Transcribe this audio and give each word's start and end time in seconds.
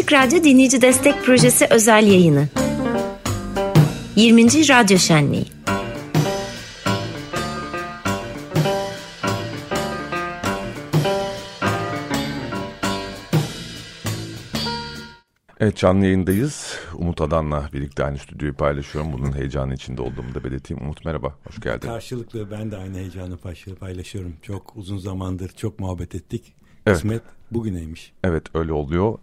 Açık 0.00 0.12
Radyo 0.12 0.44
Dinleyici 0.44 0.82
Destek 0.82 1.24
Projesi 1.24 1.66
özel 1.70 2.06
yayını. 2.06 2.48
20. 4.16 4.44
Radyo 4.68 4.98
Şenliği. 4.98 5.44
Evet 15.60 15.76
canlı 15.76 16.04
yayındayız. 16.04 16.78
Umut 16.94 17.20
Adan'la 17.20 17.68
birlikte 17.72 18.04
aynı 18.04 18.18
stüdyoyu 18.18 18.54
paylaşıyorum. 18.54 19.12
Bunun 19.12 19.32
heyecanı 19.32 19.74
içinde 19.74 20.02
olduğumu 20.02 20.34
da 20.34 20.44
belirteyim. 20.44 20.82
Umut 20.82 21.04
merhaba, 21.04 21.34
hoş 21.44 21.60
geldin. 21.60 21.88
Karşılıklı 21.88 22.50
ben 22.50 22.70
de 22.70 22.76
aynı 22.76 22.96
heyecanı 22.96 23.36
paylaşıyorum. 23.80 24.36
Çok 24.42 24.76
uzun 24.76 24.98
zamandır 24.98 25.48
çok 25.48 25.80
muhabbet 25.80 26.14
ettik. 26.14 26.59
Evet. 26.86 26.96
Kısmet 26.96 27.22
bugüneymiş. 27.50 28.12
Evet 28.24 28.44
öyle 28.54 28.72
oluyor. 28.72 29.18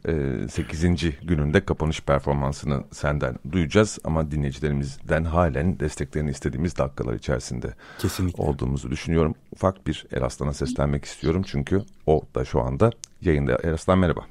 Ee, 0.46 0.48
8. 0.48 0.84
gününde 1.24 1.66
kapanış 1.66 2.02
performansını 2.02 2.84
senden 2.92 3.36
duyacağız. 3.52 4.00
Ama 4.04 4.32
dinleyicilerimizden 4.32 5.24
halen 5.24 5.80
desteklerini 5.80 6.30
istediğimiz 6.32 6.78
dakikalar 6.78 7.14
içerisinde 7.14 7.68
Kesinlikle. 8.00 8.44
olduğumuzu 8.44 8.92
düşünüyorum. 8.92 9.36
Ufak 9.52 9.88
bir 9.88 10.06
Eraslan'a 10.12 10.54
seslenmek 10.54 11.06
istiyorum. 11.06 11.44
Çünkü 11.48 11.82
o 12.06 12.22
da 12.36 12.46
şu 12.46 12.62
anda 12.62 12.92
yayında. 13.22 13.58
Eraslan 13.64 14.00
merhaba. 14.00 14.22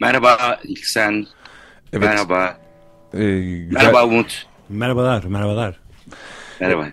Merhaba 0.00 0.60
İlksen. 0.64 1.26
Evet. 1.92 2.04
Merhaba. 2.04 2.58
Ee, 3.14 3.18
güzel- 3.40 3.72
Merhaba 3.72 4.04
Umut. 4.06 4.46
Merhabalar, 4.68 5.24
merhabalar. 5.24 5.80
Merhaba. 6.60 6.86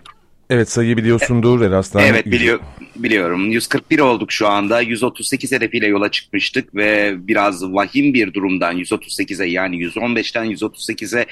Evet 0.50 0.70
sayıyı 0.70 0.96
biliyorsundur 0.96 1.60
Eraslan. 1.60 2.04
Evet 2.04 2.26
biliyor, 2.26 2.60
biliyorum. 2.96 3.50
141 3.50 3.98
olduk 3.98 4.32
şu 4.32 4.48
anda. 4.48 4.80
138 4.80 5.52
hedefiyle 5.52 5.86
yola 5.86 6.10
çıkmıştık 6.10 6.74
ve 6.74 7.14
biraz 7.18 7.64
vahim 7.64 8.14
bir 8.14 8.34
durumdan 8.34 8.78
138'e 8.78 9.46
yani 9.46 9.76
115'ten 9.76 10.46
138'e 10.46 11.26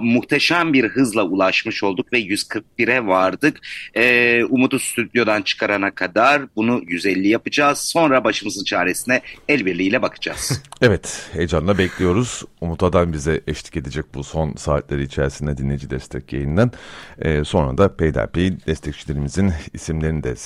muhteşem 0.00 0.72
bir 0.72 0.88
hızla 0.88 1.22
ulaşmış 1.22 1.82
olduk 1.82 2.12
ve 2.12 2.20
141'e 2.20 3.06
vardık. 3.06 3.60
Ee, 3.96 4.44
Umut'u 4.44 4.78
stüdyodan 4.78 5.42
çıkarana 5.42 5.90
kadar 5.90 6.42
bunu 6.56 6.82
150 6.88 7.28
yapacağız. 7.28 7.78
Sonra 7.78 8.24
başımızın 8.24 8.64
çaresine 8.64 9.20
el 9.48 9.66
birliğiyle 9.66 10.02
bakacağız. 10.02 10.62
Evet, 10.82 11.28
heyecanla 11.32 11.78
bekliyoruz. 11.78 12.42
Umut 12.60 12.82
Adan 12.82 13.12
bize 13.12 13.40
eşlik 13.46 13.76
edecek 13.76 14.04
bu 14.14 14.24
son 14.24 14.54
saatleri 14.54 15.02
içerisinde 15.02 15.56
dinleyici 15.56 15.90
destek 15.90 16.32
yayından. 16.32 16.70
Ee, 17.18 17.44
sonra 17.44 17.78
da 17.78 17.96
peyderpey 17.96 18.52
destekçilerimizin 18.66 19.52
isimlerini 19.72 20.22
de 20.22 20.36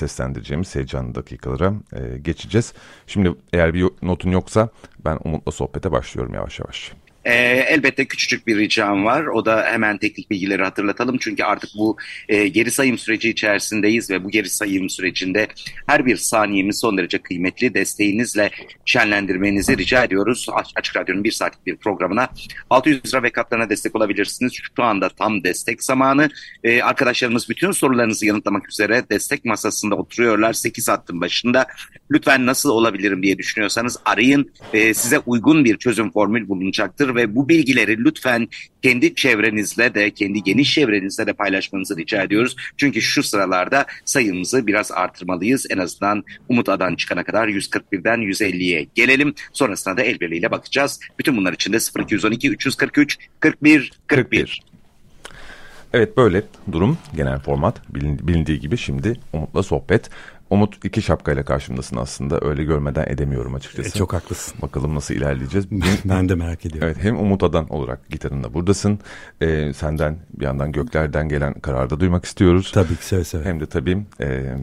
seslendireceğimiz 0.64 0.74
heyecanlı 0.74 1.14
dakikalara 1.14 1.74
e, 1.92 2.18
geçeceğiz. 2.18 2.72
Şimdi 3.06 3.34
eğer 3.52 3.74
bir 3.74 3.86
notun 4.02 4.30
yoksa 4.30 4.68
ben 5.04 5.18
Umut'la 5.24 5.52
sohbete 5.52 5.92
başlıyorum 5.92 6.34
yavaş 6.34 6.58
yavaş. 6.60 6.92
Ee, 7.28 7.32
elbette 7.68 8.04
küçücük 8.04 8.46
bir 8.46 8.56
ricam 8.58 9.04
var. 9.04 9.26
O 9.26 9.44
da 9.44 9.64
hemen 9.66 9.98
teknik 9.98 10.30
bilgileri 10.30 10.62
hatırlatalım. 10.62 11.18
Çünkü 11.18 11.44
artık 11.44 11.70
bu 11.78 11.96
e, 12.28 12.48
geri 12.48 12.70
sayım 12.70 12.98
süreci 12.98 13.30
içerisindeyiz 13.30 14.10
ve 14.10 14.24
bu 14.24 14.30
geri 14.30 14.48
sayım 14.48 14.90
sürecinde 14.90 15.48
her 15.86 16.06
bir 16.06 16.16
saniyemiz 16.16 16.80
son 16.80 16.98
derece 16.98 17.18
kıymetli. 17.18 17.74
Desteğinizle 17.74 18.50
şenlendirmenizi 18.84 19.78
rica 19.78 20.04
ediyoruz. 20.04 20.46
Aç- 20.52 20.72
Açık 20.76 20.96
Radyo'nun 20.96 21.24
bir 21.24 21.30
saatlik 21.32 21.66
bir 21.66 21.76
programına 21.76 22.28
600 22.70 23.06
lira 23.06 23.22
ve 23.22 23.30
katlarına 23.30 23.70
destek 23.70 23.96
olabilirsiniz. 23.96 24.52
Şu 24.76 24.82
anda 24.82 25.08
tam 25.08 25.44
destek 25.44 25.84
zamanı. 25.84 26.28
Ee, 26.64 26.82
arkadaşlarımız 26.82 27.48
bütün 27.48 27.70
sorularınızı 27.70 28.26
yanıtlamak 28.26 28.68
üzere 28.68 29.02
destek 29.10 29.44
masasında 29.44 29.94
oturuyorlar. 29.94 30.52
8 30.52 30.88
hattın 30.88 31.20
başında. 31.20 31.66
Lütfen 32.10 32.46
nasıl 32.46 32.70
olabilirim 32.70 33.22
diye 33.22 33.38
düşünüyorsanız 33.38 33.96
arayın. 34.04 34.52
Ee, 34.72 34.94
size 34.94 35.18
uygun 35.18 35.64
bir 35.64 35.76
çözüm 35.76 36.12
formül 36.12 36.48
bulunacaktır 36.48 37.17
ve 37.18 37.34
bu 37.34 37.48
bilgileri 37.48 38.04
lütfen 38.04 38.48
kendi 38.82 39.14
çevrenizle 39.14 39.94
de 39.94 40.10
kendi 40.10 40.42
geniş 40.42 40.74
çevrenizle 40.74 41.26
de 41.26 41.32
paylaşmanızı 41.32 41.96
rica 41.96 42.22
ediyoruz. 42.22 42.56
Çünkü 42.76 43.02
şu 43.02 43.22
sıralarda 43.22 43.86
sayımızı 44.04 44.66
biraz 44.66 44.92
artırmalıyız. 44.92 45.66
En 45.70 45.78
azından 45.78 46.24
Umut 46.48 46.68
Adan 46.68 46.94
çıkana 46.94 47.24
kadar 47.24 47.48
141'den 47.48 48.18
150'ye 48.18 48.86
gelelim. 48.94 49.34
Sonrasında 49.52 49.96
da 49.96 50.02
el 50.02 50.20
birliğiyle 50.20 50.50
bakacağız. 50.50 51.00
Bütün 51.18 51.36
bunlar 51.36 51.52
için 51.52 51.72
de 51.72 51.78
0212 52.00 52.50
343 52.50 53.18
41 53.40 53.92
41. 54.06 54.62
Evet 55.92 56.16
böyle 56.16 56.42
durum 56.72 56.98
genel 57.16 57.38
format 57.38 57.80
bilin- 57.94 58.28
bilindiği 58.28 58.60
gibi 58.60 58.76
şimdi 58.76 59.20
Umut'la 59.32 59.62
sohbet. 59.62 60.10
Umut 60.50 60.84
iki 60.84 61.02
şapkayla 61.02 61.44
karşımdasın 61.44 61.96
aslında 61.96 62.38
öyle 62.42 62.64
görmeden 62.64 63.06
edemiyorum 63.06 63.54
açıkçası. 63.54 63.88
E, 63.88 63.92
çok 63.92 64.12
haklısın. 64.12 64.54
Bakalım 64.62 64.94
nasıl 64.94 65.14
ilerleyeceğiz. 65.14 65.66
ben 66.04 66.28
de 66.28 66.34
merak 66.34 66.66
ediyorum. 66.66 66.88
Evet 66.88 67.04
hem 67.04 67.18
Umut 67.18 67.42
Adan 67.42 67.68
olarak 67.68 68.08
gitarınla 68.10 68.54
buradasın. 68.54 68.98
Ee, 69.40 69.72
senden 69.72 70.18
bir 70.38 70.44
yandan 70.44 70.72
göklerden 70.72 71.28
gelen 71.28 71.54
kararı 71.54 71.90
da 71.90 72.00
duymak 72.00 72.24
istiyoruz. 72.24 72.70
Tabii 72.74 72.96
ki 72.96 73.06
seve 73.06 73.24
seve. 73.24 73.44
Hem 73.44 73.60
de 73.60 73.66
tabii 73.66 73.98
e, 74.20 74.54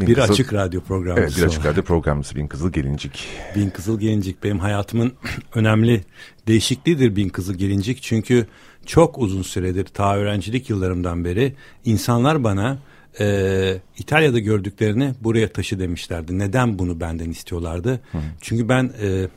Bin 0.00 0.06
bir 0.06 0.14
Kızıl- 0.14 0.32
açık 0.32 0.52
radyo 0.52 0.80
programı. 0.80 1.20
Evet 1.20 1.36
bir 1.38 1.42
açık 1.42 1.66
radyo 1.66 1.82
programcısı 1.82 2.36
Bin 2.36 2.46
Kızıl 2.46 2.72
Gelincik. 2.72 3.28
Bin 3.56 3.70
Kızıl 3.70 4.00
Gelincik 4.00 4.44
benim 4.44 4.58
hayatımın 4.58 5.12
önemli 5.54 6.04
değişikliğidir 6.46 7.16
Bin 7.16 7.28
Kızıl 7.28 7.54
Gelincik. 7.54 8.02
Çünkü 8.02 8.46
çok 8.86 9.18
uzun 9.18 9.42
süredir 9.42 9.84
ta 9.84 10.16
öğrencilik 10.16 10.70
yıllarımdan 10.70 11.24
beri 11.24 11.54
insanlar 11.84 12.44
bana 12.44 12.78
e, 13.20 13.80
İtalya'da 13.98 14.38
gördüklerini 14.38 15.14
buraya 15.20 15.48
taşı 15.52 15.78
demişlerdi. 15.78 16.38
Neden 16.38 16.78
bunu 16.78 17.00
benden 17.00 17.30
istiyorlardı? 17.30 18.00
Çünkü 18.40 18.68
ben 18.68 18.92
e, 19.02 19.28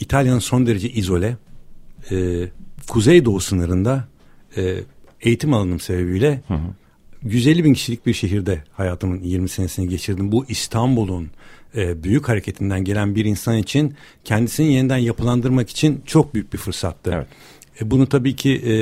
İtalya'nın 0.00 0.38
son 0.38 0.66
derece 0.66 0.90
izole 0.90 1.36
e, 2.10 2.48
kuzeydoğu 2.88 3.40
sınırında 3.40 4.08
e, 4.56 4.76
eğitim 5.20 5.54
alanım 5.54 5.80
sebebiyle 5.80 6.40
150 7.22 7.64
bin 7.64 7.74
kişilik 7.74 8.06
bir 8.06 8.14
şehirde 8.14 8.64
hayatımın 8.72 9.20
20 9.22 9.48
senesini 9.48 9.88
geçirdim. 9.88 10.32
Bu 10.32 10.44
İstanbul'un 10.48 11.30
e, 11.76 12.04
büyük 12.04 12.28
hareketinden 12.28 12.84
gelen 12.84 13.14
bir 13.14 13.24
insan 13.24 13.58
için 13.58 13.94
kendisini 14.24 14.72
yeniden 14.72 14.98
yapılandırmak 14.98 15.70
için 15.70 16.02
çok 16.06 16.34
büyük 16.34 16.52
bir 16.52 16.58
fırsattı. 16.58 17.10
Evet. 17.14 17.26
E, 17.80 17.90
bunu 17.90 18.06
tabii 18.06 18.36
ki 18.36 18.50
e, 18.50 18.74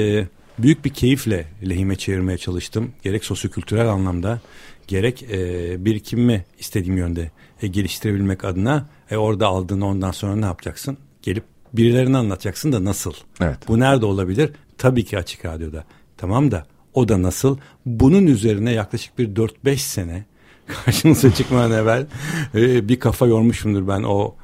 büyük 0.58 0.84
bir 0.84 0.90
keyifle 0.90 1.46
lehime 1.68 1.96
çevirmeye 1.96 2.38
çalıştım. 2.38 2.92
Gerek 3.02 3.24
sosyokültürel 3.24 3.88
anlamda 3.88 4.40
gerek 4.86 5.22
e, 5.22 5.84
birikimimi 5.84 6.44
istediğim 6.58 6.96
yönde 6.96 7.30
e, 7.62 7.66
geliştirebilmek 7.66 8.44
adına 8.44 8.86
e, 9.10 9.16
orada 9.16 9.46
aldığını 9.46 9.86
ondan 9.86 10.10
sonra 10.10 10.36
ne 10.36 10.44
yapacaksın? 10.44 10.98
Gelip 11.22 11.44
birilerine 11.72 12.16
anlatacaksın 12.16 12.72
da 12.72 12.84
nasıl? 12.84 13.12
Evet. 13.40 13.58
Bu 13.68 13.80
nerede 13.80 14.06
olabilir? 14.06 14.50
Tabii 14.78 15.04
ki 15.04 15.18
açık 15.18 15.44
radyoda. 15.44 15.84
Tamam 16.16 16.50
da 16.50 16.66
o 16.94 17.08
da 17.08 17.22
nasıl? 17.22 17.58
Bunun 17.86 18.26
üzerine 18.26 18.72
yaklaşık 18.72 19.18
bir 19.18 19.34
4-5 19.34 19.76
sene 19.76 20.24
karşınıza 20.84 21.34
çıkmadan 21.34 21.72
evvel 21.72 22.06
e, 22.54 22.88
bir 22.88 23.00
kafa 23.00 23.26
yormuşumdur 23.26 23.88
ben 23.88 24.02
o 24.02 24.34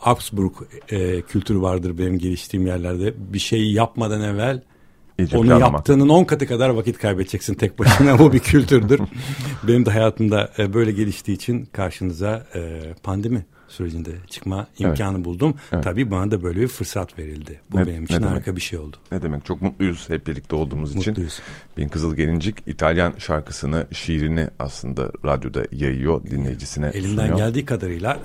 Augsburg 0.00 0.52
e, 0.88 1.22
kültürü 1.22 1.60
vardır 1.60 1.98
benim 1.98 2.18
geliştiğim 2.18 2.66
yerlerde. 2.66 3.14
Bir 3.16 3.38
şey 3.38 3.72
yapmadan 3.72 4.20
evvel 4.20 4.62
İyice 5.18 5.38
onu 5.38 5.46
planlamak. 5.46 5.72
yaptığının 5.72 6.08
10 6.08 6.24
katı 6.24 6.46
kadar 6.46 6.68
vakit 6.68 6.98
kaybedeceksin 6.98 7.54
tek 7.54 7.78
başına. 7.78 8.18
Bu 8.18 8.32
bir 8.32 8.38
kültürdür. 8.38 9.00
Benim 9.68 9.86
de 9.86 9.90
hayatımda 9.90 10.50
e, 10.58 10.74
böyle 10.74 10.92
geliştiği 10.92 11.34
için 11.34 11.64
karşınıza 11.64 12.46
e, 12.54 12.80
pandemi 13.02 13.46
sürecinde 13.68 14.10
çıkma 14.30 14.66
imkanı 14.78 15.24
buldum. 15.24 15.54
Evet. 15.72 15.84
Tabii 15.84 16.10
bana 16.10 16.30
da 16.30 16.42
böyle 16.42 16.60
bir 16.60 16.68
fırsat 16.68 17.18
verildi. 17.18 17.60
Bu 17.70 17.76
Ne- 17.76 17.86
benim 17.86 18.00
ne 18.00 18.04
için 18.04 18.14
demek? 18.14 18.30
harika 18.30 18.56
bir 18.56 18.60
şey 18.60 18.78
oldu. 18.78 18.96
Ne 19.12 19.22
demek 19.22 19.44
çok 19.44 19.62
mutluyuz 19.62 20.08
hep 20.08 20.26
birlikte 20.26 20.56
olduğumuz 20.56 20.96
için. 20.96 21.10
Mutluyuz. 21.10 21.40
Bin 21.76 21.88
Kızıl 21.88 22.14
Gelincik 22.16 22.56
İtalyan 22.66 23.14
şarkısını, 23.18 23.86
şiirini 23.92 24.48
aslında 24.58 25.10
radyoda 25.24 25.62
yayıyor, 25.72 26.24
dinleyicisine 26.24 26.86
Elimden 26.94 27.16
sunuyor. 27.26 27.36
geldiği 27.38 27.64
kadarıyla 27.64 28.18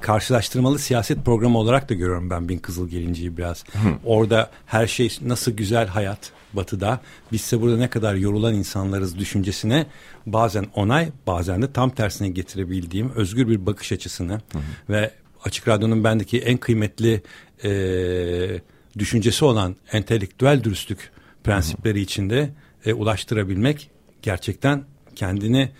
karşılaştırmalı 0.00 0.78
siyaset 0.78 1.24
programı 1.24 1.58
olarak 1.58 1.88
da 1.88 1.94
görüyorum 1.94 2.30
ben 2.30 2.48
Bin 2.48 2.58
Kızıl 2.58 2.88
Gelinci'yi 2.88 3.36
biraz. 3.36 3.64
Orada 4.04 4.50
her 4.66 4.86
şey 4.86 5.18
nasıl 5.22 5.52
güzel 5.52 5.86
hayat 5.86 6.32
batıda. 6.52 7.00
Bizse 7.32 7.60
burada 7.60 7.76
ne 7.76 7.90
kadar 7.90 8.14
yorulan 8.14 8.54
insanlarız 8.54 9.18
düşüncesine 9.18 9.86
bazen 10.26 10.66
onay 10.74 11.08
bazen 11.26 11.62
de 11.62 11.72
tam 11.72 11.90
tersine 11.90 12.28
getirebildiğim 12.28 13.10
özgür 13.14 13.48
bir 13.48 13.66
bakış 13.66 13.92
açısını 13.92 14.40
ve 14.90 15.10
Açık 15.44 15.68
Radyo'nun 15.68 16.04
bendeki 16.04 16.38
en 16.38 16.56
kıymetli 16.58 17.22
e, 17.64 17.70
düşüncesi 18.98 19.44
olan 19.44 19.76
entelektüel 19.92 20.64
dürüstlük 20.64 21.10
prensipleri 21.44 22.00
içinde 22.00 22.50
e, 22.84 22.92
ulaştırabilmek 22.92 23.90
gerçekten 24.22 24.84
kendini 25.14 25.70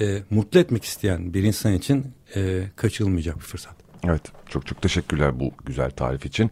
e, 0.00 0.22
mutlu 0.30 0.60
etmek 0.60 0.84
isteyen 0.84 1.34
bir 1.34 1.42
insan 1.42 1.74
için 1.74 2.12
e, 2.36 2.62
kaçırılmayacak 2.76 3.36
bir 3.36 3.44
fırsat. 3.44 3.89
Evet 4.04 4.22
çok 4.48 4.66
çok 4.66 4.82
teşekkürler 4.82 5.40
bu 5.40 5.52
güzel 5.64 5.90
tarif 5.90 6.26
için. 6.26 6.50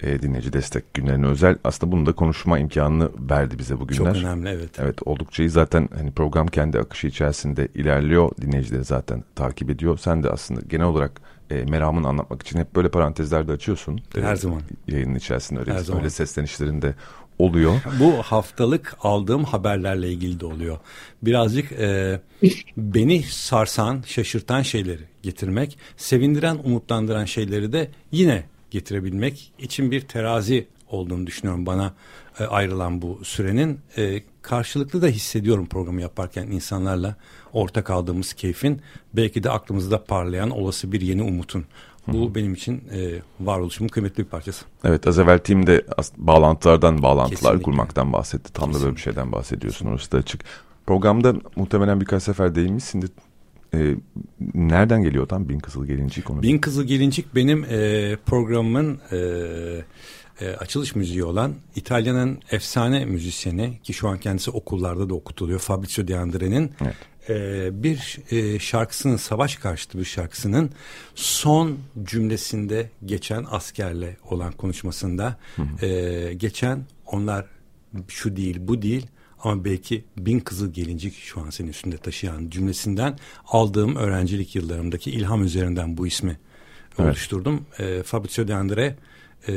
Ee, 0.00 0.22
dinleyici 0.22 0.52
destek 0.52 0.94
günlerine 0.94 1.26
özel. 1.26 1.56
Aslında 1.64 1.92
bunu 1.92 2.06
da 2.06 2.12
konuşma 2.12 2.58
imkanını 2.58 3.10
verdi 3.30 3.58
bize 3.58 3.80
bugünler. 3.80 4.14
Çok 4.14 4.22
önemli 4.22 4.48
evet. 4.48 4.70
Evet 4.78 4.98
oldukça 5.04 5.42
iyi 5.42 5.50
zaten 5.50 5.88
hani 5.98 6.10
program 6.10 6.46
kendi 6.46 6.78
akışı 6.78 7.06
içerisinde 7.06 7.68
ilerliyor. 7.74 8.30
Dinleyicileri 8.40 8.84
zaten 8.84 9.24
takip 9.34 9.70
ediyor. 9.70 9.98
Sen 9.98 10.22
de 10.22 10.30
aslında 10.30 10.60
genel 10.68 10.86
olarak 10.86 11.20
e, 11.50 11.64
meramını 11.64 12.08
anlatmak 12.08 12.42
için 12.42 12.58
hep 12.58 12.76
böyle 12.76 12.88
parantezlerde 12.88 13.52
açıyorsun. 13.52 14.00
Her 14.14 14.32
e, 14.32 14.36
zaman. 14.36 14.62
Yayının 14.88 15.14
içerisinde 15.14 15.60
öyle, 15.60 15.72
Her 15.72 15.78
zaman. 15.78 16.00
öyle 16.00 16.10
seslenişlerinde 16.10 16.94
oluyor. 17.38 17.80
Bu 18.00 18.22
haftalık 18.22 18.96
aldığım 19.02 19.44
haberlerle 19.44 20.08
ilgili 20.08 20.40
de 20.40 20.46
oluyor. 20.46 20.78
Birazcık 21.22 21.72
e, 21.72 22.20
beni 22.76 23.22
sarsan, 23.22 24.02
şaşırtan 24.06 24.62
şeyleri 24.62 25.02
getirmek, 25.22 25.78
sevindiren, 25.96 26.58
umutlandıran 26.64 27.24
şeyleri 27.24 27.72
de 27.72 27.90
yine 28.12 28.44
getirebilmek 28.70 29.52
için 29.58 29.90
bir 29.90 30.00
terazi 30.00 30.66
olduğunu 30.90 31.26
düşünüyorum 31.26 31.66
bana 31.66 31.94
e, 32.40 32.44
ayrılan 32.44 33.02
bu 33.02 33.20
sürenin. 33.24 33.80
E, 33.96 34.22
karşılıklı 34.42 35.02
da 35.02 35.06
hissediyorum 35.06 35.66
programı 35.66 36.00
yaparken 36.00 36.46
insanlarla 36.46 37.16
ortak 37.52 37.90
aldığımız 37.90 38.32
keyfin 38.32 38.80
belki 39.14 39.42
de 39.42 39.50
aklımızda 39.50 40.04
parlayan 40.04 40.50
olası 40.50 40.92
bir 40.92 41.00
yeni 41.00 41.22
umutun. 41.22 41.64
Bu 42.08 42.30
Hı. 42.30 42.34
benim 42.34 42.54
için 42.54 42.82
e, 42.92 43.22
varoluşumun 43.40 43.88
kıymetli 43.88 44.24
bir 44.24 44.28
parçası. 44.28 44.64
Evet 44.84 45.06
az 45.06 45.18
evvel 45.18 45.38
Tim 45.38 45.66
de 45.66 45.82
bağlantılardan 46.16 47.02
bağlantılar 47.02 47.38
Kesinlikle. 47.38 47.62
kurmaktan 47.62 48.12
bahsetti. 48.12 48.52
Tam 48.52 48.64
Kesinlikle. 48.64 48.80
da 48.80 48.84
böyle 48.84 48.96
bir 48.96 49.00
şeyden 49.00 49.32
bahsediyorsun 49.32 49.86
orası 49.86 50.12
da 50.12 50.16
açık. 50.16 50.40
Programda 50.86 51.34
muhtemelen 51.56 52.00
birkaç 52.00 52.22
sefer 52.22 52.54
değinmişsindir. 52.54 53.10
E, 53.74 53.96
nereden 54.54 55.02
geliyor 55.02 55.28
tam 55.28 55.48
Bin 55.48 55.58
Kızıl 55.58 55.86
Gelincik? 55.86 56.30
Onu 56.30 56.42
Bin 56.42 56.58
Kızıl 56.58 56.84
Gelincik 56.84 57.34
benim 57.34 57.64
e, 57.64 58.16
programımın 58.26 59.00
e, 59.12 59.18
e, 60.40 60.48
açılış 60.48 60.94
müziği 60.94 61.24
olan 61.24 61.54
İtalya'nın 61.76 62.38
efsane 62.50 63.04
müzisyeni 63.04 63.78
ki 63.82 63.92
şu 63.92 64.08
an 64.08 64.18
kendisi 64.18 64.50
okullarda 64.50 65.10
da 65.10 65.14
okutuluyor 65.14 65.58
Fabrizio 65.58 66.08
De 66.08 66.18
Andre'nin 66.18 66.72
evet. 66.82 66.94
E, 67.28 67.68
bir 67.82 68.18
e, 68.30 68.58
şarkısının 68.58 69.16
savaş 69.16 69.56
karşıtı 69.56 69.98
bir 69.98 70.04
şarkısının 70.04 70.70
son 71.14 71.78
cümlesinde 72.04 72.90
geçen 73.04 73.46
askerle 73.50 74.16
olan 74.30 74.52
konuşmasında 74.52 75.38
E, 75.82 76.34
geçen 76.36 76.84
onlar 77.06 77.46
şu 78.08 78.36
değil 78.36 78.56
bu 78.60 78.82
değil 78.82 79.06
ama 79.42 79.64
belki 79.64 80.04
bin 80.16 80.40
kızıl 80.40 80.72
gelincik 80.72 81.14
şu 81.14 81.40
an 81.40 81.50
senin 81.50 81.68
üstünde 81.68 81.96
taşıyan 81.96 82.50
cümlesinden 82.50 83.18
aldığım 83.46 83.96
öğrencilik 83.96 84.56
yıllarımdaki 84.56 85.10
ilham 85.10 85.44
üzerinden 85.44 85.96
bu 85.96 86.06
ismi 86.06 86.38
evet. 86.98 87.08
oluşturdum. 87.08 87.66
E, 87.78 88.02
Fabrizio 88.02 88.48
De 88.48 88.54
Andre 88.54 88.96
e, 89.48 89.52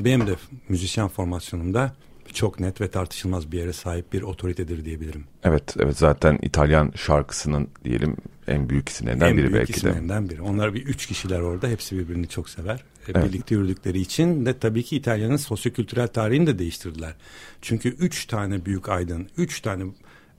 benim 0.00 0.26
de 0.26 0.34
müzisyen 0.68 1.08
formasyonumda 1.08 1.96
çok 2.34 2.60
net 2.60 2.80
ve 2.80 2.88
tartışılmaz 2.88 3.52
bir 3.52 3.58
yere 3.58 3.72
sahip 3.72 4.12
bir 4.12 4.22
otoritedir 4.22 4.84
diyebilirim. 4.84 5.24
Evet, 5.44 5.76
evet 5.80 5.98
zaten 5.98 6.38
İtalyan 6.42 6.92
şarkısının 6.96 7.68
diyelim 7.84 8.16
en 8.46 8.68
büyük 8.68 8.88
isimlerinden 8.88 9.30
en 9.30 9.36
biri 9.36 9.52
belki 9.54 9.54
de. 9.54 9.58
En 9.58 9.64
büyük 9.66 9.76
isimlerinden 9.76 10.30
biri. 10.30 10.42
Onlar 10.42 10.74
bir 10.74 10.86
üç 10.86 11.06
kişiler 11.06 11.40
orada. 11.40 11.68
Hepsi 11.68 11.98
birbirini 11.98 12.28
çok 12.28 12.48
sever. 12.48 12.74
E, 12.76 13.12
evet. 13.14 13.24
Birlikte 13.24 13.54
yürüdükleri 13.54 14.00
için 14.00 14.46
de 14.46 14.58
tabii 14.58 14.82
ki 14.82 14.96
İtalya'nın 14.96 15.36
sosyokültürel 15.36 16.08
tarihini 16.08 16.46
de 16.46 16.58
değiştirdiler. 16.58 17.14
Çünkü 17.62 17.88
üç 17.88 18.26
tane 18.26 18.64
büyük 18.64 18.88
aydın, 18.88 19.28
üç 19.36 19.60
tane 19.60 19.84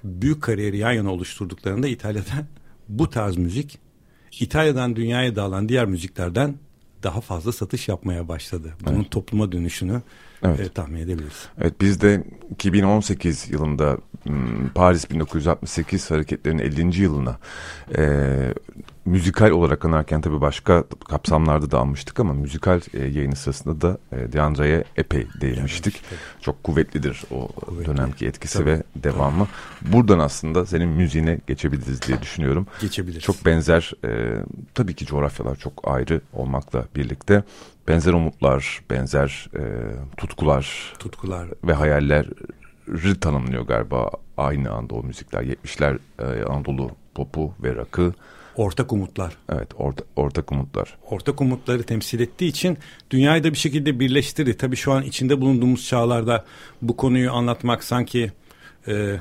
büyük 0.04 0.44
kariyeri 0.44 0.78
yan 0.78 0.92
yana 0.92 1.12
oluşturduklarında 1.12 1.88
İtalya'da 1.88 2.48
bu 2.90 3.10
tarz 3.10 3.38
müzik 3.38 3.80
İtalya'dan 4.40 4.95
dünyaya 4.95 5.36
dağılan 5.36 5.69
diğer 5.69 5.86
müziklerden 5.86 6.56
daha 7.04 7.22
fazla 7.22 7.51
satış 7.51 7.88
yapmaya 7.88 8.28
başladı. 8.28 8.74
Bunun 8.86 9.00
evet. 9.00 9.12
topluma 9.12 9.51
dönüşünü 9.51 10.01
evet. 10.44 10.60
e, 10.60 10.69
tahmin 10.69 11.01
edebiliriz. 11.01 11.48
Evet 11.62 11.74
biz 11.81 12.01
de 12.01 12.24
2018 12.51 13.50
yılında 13.50 13.98
Paris 14.75 15.09
1968 15.12 16.12
hareketlerinin 16.12 16.63
50. 16.63 17.01
yılına 17.01 17.38
e, 17.97 18.03
müzikal 19.06 19.50
olarak 19.51 19.85
anarken 19.85 20.21
tabii 20.21 20.41
başka 20.41 20.83
kapsamlarda 21.09 21.71
da 21.71 21.79
almıştık 21.79 22.19
ama 22.19 22.33
müzikal 22.33 22.81
e, 22.94 23.00
yayını 23.06 23.35
sırasında 23.35 23.81
da 23.81 23.97
e, 24.12 24.33
Deandre'ye 24.33 24.83
epey 24.95 25.27
değinmiştik. 25.41 26.01
Evet, 26.09 26.19
Çok 26.41 26.63
kuvvetlidir 26.63 27.24
o 27.31 27.47
Kuvvetli. 27.47 27.85
dönemki 27.85 28.27
etkisi 28.27 28.57
tabii. 28.57 28.69
ve 28.69 28.83
devamı. 28.95 29.47
Buradan 29.81 30.19
aslında 30.19 30.65
senin 30.65 30.89
müziğine 30.89 31.39
geçebiliriz 31.47 32.01
diye 32.01 32.21
düşünüyorum. 32.21 32.68
Geçebiliriz. 32.81 33.23
Çok 33.23 33.45
benzer 33.45 33.94
e, 34.06 34.44
tabii 34.73 34.94
ki 34.94 35.06
coğrafyalar 35.06 35.56
çok 35.56 35.73
ayrı 35.83 36.21
olmakla 36.33 36.85
birlikte 36.95 37.44
benzer 37.88 38.13
umutlar, 38.13 38.81
benzer 38.89 39.50
e, 39.56 39.62
tutkular, 40.18 40.94
tutkular 41.00 41.47
ve 41.63 41.73
hayaller 41.73 42.25
tanımlıyor 43.22 43.66
galiba 43.66 44.10
aynı 44.38 44.72
anda 44.72 44.95
o 44.95 45.04
müzikler. 45.04 45.44
70'ler 45.44 46.00
e, 46.19 46.44
Anadolu 46.44 46.92
popu 47.16 47.54
ve 47.63 47.75
rakı. 47.75 48.13
Ortak 48.56 48.94
umutlar. 48.94 49.38
Evet 49.50 49.68
orta, 49.78 50.04
ortak 50.16 50.51
umutlar. 50.51 50.98
Ortak 51.10 51.42
umutları 51.42 51.84
temsil 51.84 52.19
ettiği 52.19 52.48
için 52.48 52.78
dünyayı 53.12 53.44
da 53.44 53.51
bir 53.51 53.57
şekilde 53.57 54.00
birleştirdi. 54.00 54.57
Tabii 54.57 54.75
şu 54.75 54.92
an 54.94 55.04
içinde 55.04 55.42
bulunduğumuz 55.42 55.88
çağlarda 55.88 56.45
bu 56.81 56.98
konuyu 56.98 57.31
anlatmak 57.31 57.84
sanki 57.84 58.31
e, 58.88 59.19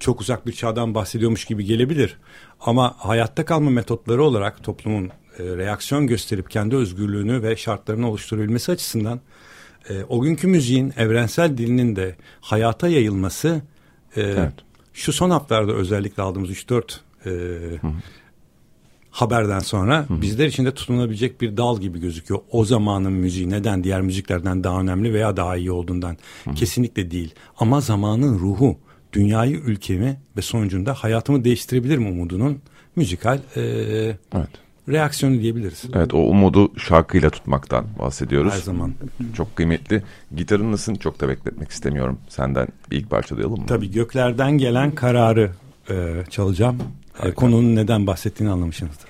çok 0.00 0.20
uzak 0.20 0.46
bir 0.46 0.52
çağdan 0.52 0.94
bahsediyormuş 0.94 1.44
gibi 1.44 1.64
gelebilir. 1.64 2.16
Ama 2.60 2.94
hayatta 2.98 3.44
kalma 3.44 3.70
metotları 3.70 4.24
olarak 4.24 4.64
toplumun 4.64 5.10
e, 5.38 5.44
reaksiyon 5.44 6.06
gösterip 6.06 6.50
kendi 6.50 6.76
özgürlüğünü 6.76 7.42
ve 7.42 7.56
şartlarını 7.56 8.08
oluşturabilmesi 8.08 8.72
açısından 8.72 9.20
e, 9.90 10.04
o 10.08 10.20
günkü 10.20 10.46
müziğin 10.46 10.92
evrensel 10.96 11.58
dilinin 11.58 11.96
de 11.96 12.16
hayata 12.40 12.88
yayılması 12.88 13.62
e, 14.16 14.20
evet. 14.20 14.52
şu 14.92 15.12
son 15.12 15.30
haftalarda 15.30 15.72
özellikle 15.72 16.22
aldığımız 16.22 16.50
3-4 16.50 16.82
e, 17.26 17.30
haberden 19.10 19.58
sonra 19.58 20.08
Hı. 20.08 20.22
bizler 20.22 20.46
için 20.46 20.64
de 20.64 20.74
tutunabilecek 20.74 21.40
bir 21.40 21.56
dal 21.56 21.80
gibi 21.80 22.00
gözüküyor. 22.00 22.40
O 22.50 22.64
zamanın 22.64 23.12
müziği 23.12 23.50
neden 23.50 23.84
diğer 23.84 24.00
müziklerden 24.00 24.64
daha 24.64 24.80
önemli 24.80 25.14
veya 25.14 25.36
daha 25.36 25.56
iyi 25.56 25.70
olduğundan 25.70 26.16
Hı. 26.44 26.54
kesinlikle 26.54 27.10
değil. 27.10 27.34
Ama 27.58 27.80
zamanın 27.80 28.38
ruhu 28.38 28.76
dünyayı, 29.12 29.56
ülkemi 29.56 30.20
ve 30.36 30.42
sonucunda 30.42 30.94
hayatımı 30.94 31.44
değiştirebilir 31.44 31.98
mi 31.98 32.08
umudunun 32.08 32.60
müzikal 32.96 33.38
e, 33.56 33.60
evet. 34.34 34.48
Reaksiyonu 34.88 35.40
diyebiliriz. 35.40 35.84
Evet 35.94 36.14
o 36.14 36.18
umudu 36.18 36.78
şarkıyla 36.78 37.30
tutmaktan 37.30 37.84
bahsediyoruz. 37.98 38.52
Her 38.52 38.58
zaman. 38.58 38.92
Çok 39.36 39.56
kıymetli. 39.56 40.02
Gitarın 40.36 40.72
nasıl 40.72 40.96
çok 40.96 41.20
da 41.20 41.28
bekletmek 41.28 41.70
istemiyorum. 41.70 42.18
Senden 42.28 42.68
ilk 42.90 43.10
parçalayalım 43.10 43.60
mı? 43.60 43.66
Tabii 43.66 43.90
göklerden 43.90 44.58
gelen 44.58 44.90
kararı 44.90 45.50
e, 45.90 46.24
çalacağım. 46.30 46.78
E, 47.22 47.30
konunun 47.30 47.76
neden 47.76 48.06
bahsettiğini 48.06 48.52
anlamışsınızdır. 48.52 49.08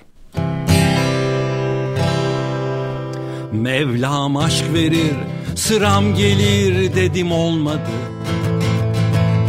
Mevlam 3.53 4.37
aşk 4.37 4.73
verir, 4.73 5.13
sıram 5.55 6.15
gelir 6.15 6.95
dedim 6.95 7.31
olmadı. 7.31 7.89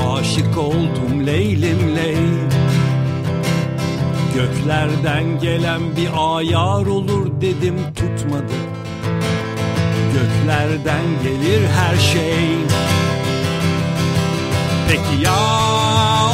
Aşık 0.09 0.59
oldum 0.59 1.27
leylim 1.27 1.97
ley. 1.97 2.17
Göklerden 4.35 5.41
gelen 5.41 5.97
bir 5.97 6.37
ayar 6.37 6.87
olur 6.87 7.27
dedim 7.41 7.77
tutmadı. 7.97 8.55
Göklerden 10.13 11.05
gelir 11.23 11.69
her 11.69 11.97
şey. 11.97 12.39
Peki 14.89 15.25
ya 15.25 15.37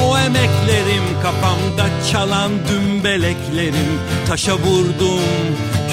o 0.05 0.19
emeklerim 0.19 1.23
kafamda 1.23 1.87
çalan 2.13 2.51
dümbeleklerim 2.69 4.01
Taşa 4.29 4.55
vurdum 4.55 5.21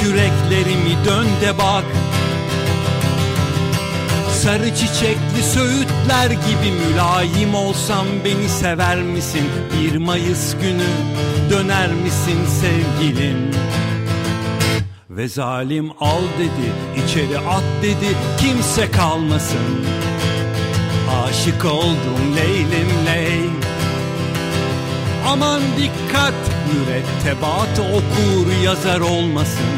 küreklerimi 0.01 1.05
dön 1.05 1.27
de 1.41 1.57
bak 1.57 1.83
Sarı 4.43 4.75
çiçekli 4.75 5.43
söğütler 5.53 6.29
gibi 6.29 6.71
mülayim 6.71 7.55
olsam 7.55 8.05
beni 8.25 8.50
sever 8.50 9.01
misin? 9.01 9.50
Bir 9.73 9.97
Mayıs 9.97 10.55
günü 10.62 10.89
döner 11.50 11.93
misin 11.93 12.39
sevgilim? 12.62 13.51
Ve 15.09 15.27
zalim 15.27 15.91
al 16.00 16.21
dedi, 16.39 17.03
içeri 17.05 17.39
at 17.39 17.63
dedi, 17.81 18.15
kimse 18.39 18.91
kalmasın. 18.91 19.85
Aşık 21.23 21.65
oldum 21.65 22.35
leylim 22.35 22.89
ley 23.05 23.50
Aman 25.27 25.62
dikkat 25.77 26.33
mürettebat 26.73 27.79
okur 27.79 28.63
yazar 28.63 29.00
olmasın 29.00 29.73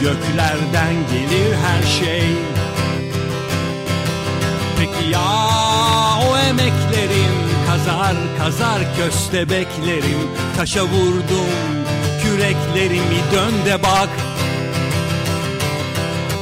Göklerden 0.00 0.94
gelir 1.12 1.54
her 1.54 1.82
şey 1.82 2.22
Peki 4.80 5.10
ya? 5.10 5.20
O 6.30 6.38
emeklerim 6.38 7.34
kazar 7.66 8.16
kazar 8.38 8.80
köstebeklerim 8.96 10.30
Taşa 10.56 10.84
vurdum 10.84 11.50
küreklerimi 12.22 13.20
dön 13.32 13.66
de 13.66 13.82
bak. 13.82 14.08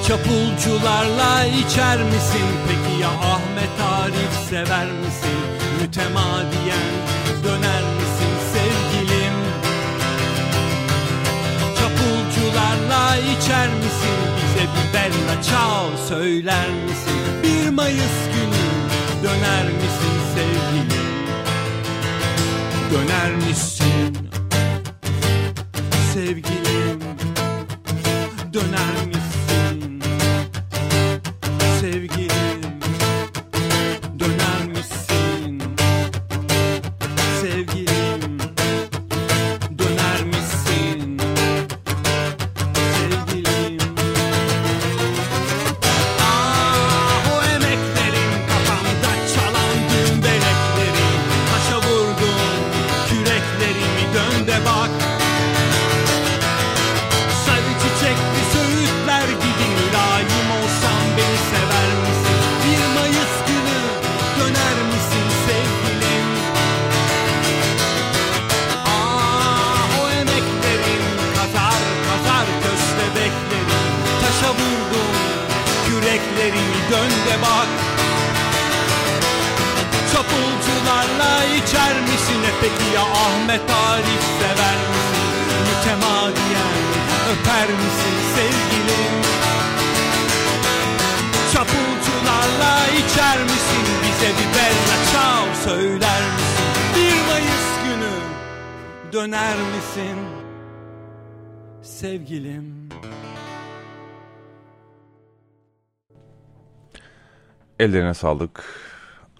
Çapulcularla 0.09 1.45
içer 1.45 2.03
misin? 2.03 2.49
Peki 2.69 3.03
ya 3.03 3.09
Ahmet 3.09 3.81
Arif 3.93 4.49
sever 4.51 4.87
misin? 4.87 5.41
Mütemadiyen 5.81 6.93
döner 7.45 7.83
misin 7.99 8.33
sevgilim? 8.53 9.35
Çapul 11.79 12.19
içer 13.39 13.69
misin? 13.69 14.19
Bize 14.37 14.67
bir 14.67 14.95
bella 14.95 15.43
ciao 15.43 16.09
söyler 16.09 16.69
misin? 16.69 17.19
Bir 17.43 17.69
Mayıs 17.71 17.99
günü 18.01 18.28
döner 19.23 19.65
misin 19.65 20.19
sevgilim? 20.35 21.29
Döner 22.93 23.31
misin? 23.37 24.29
Sevgilim 26.15 27.01
döner 28.53 29.07
misin? 29.07 30.03
Sevgilim 31.81 32.28
ya 82.99 83.05
Ahmet 83.05 83.71
Arif 83.71 84.25
sever 84.41 84.79
misin? 84.93 85.31
Mütemadiyen 85.69 86.79
öper 87.33 87.69
misin 87.69 88.17
sevgilim? 88.35 89.15
Çapulcularla 91.53 92.87
içer 92.87 93.43
misin? 93.43 93.85
Bize 94.03 94.29
bir 94.39 94.49
bella 94.57 94.97
ciao 95.13 95.55
söyler 95.65 96.23
misin? 96.23 96.69
Bir 96.97 97.27
Mayıs 97.27 97.69
günü 97.85 98.15
döner 99.13 99.57
misin? 99.57 100.19
Sevgilim 101.83 102.89
Ellerine 107.79 108.15
sağlık, 108.15 108.65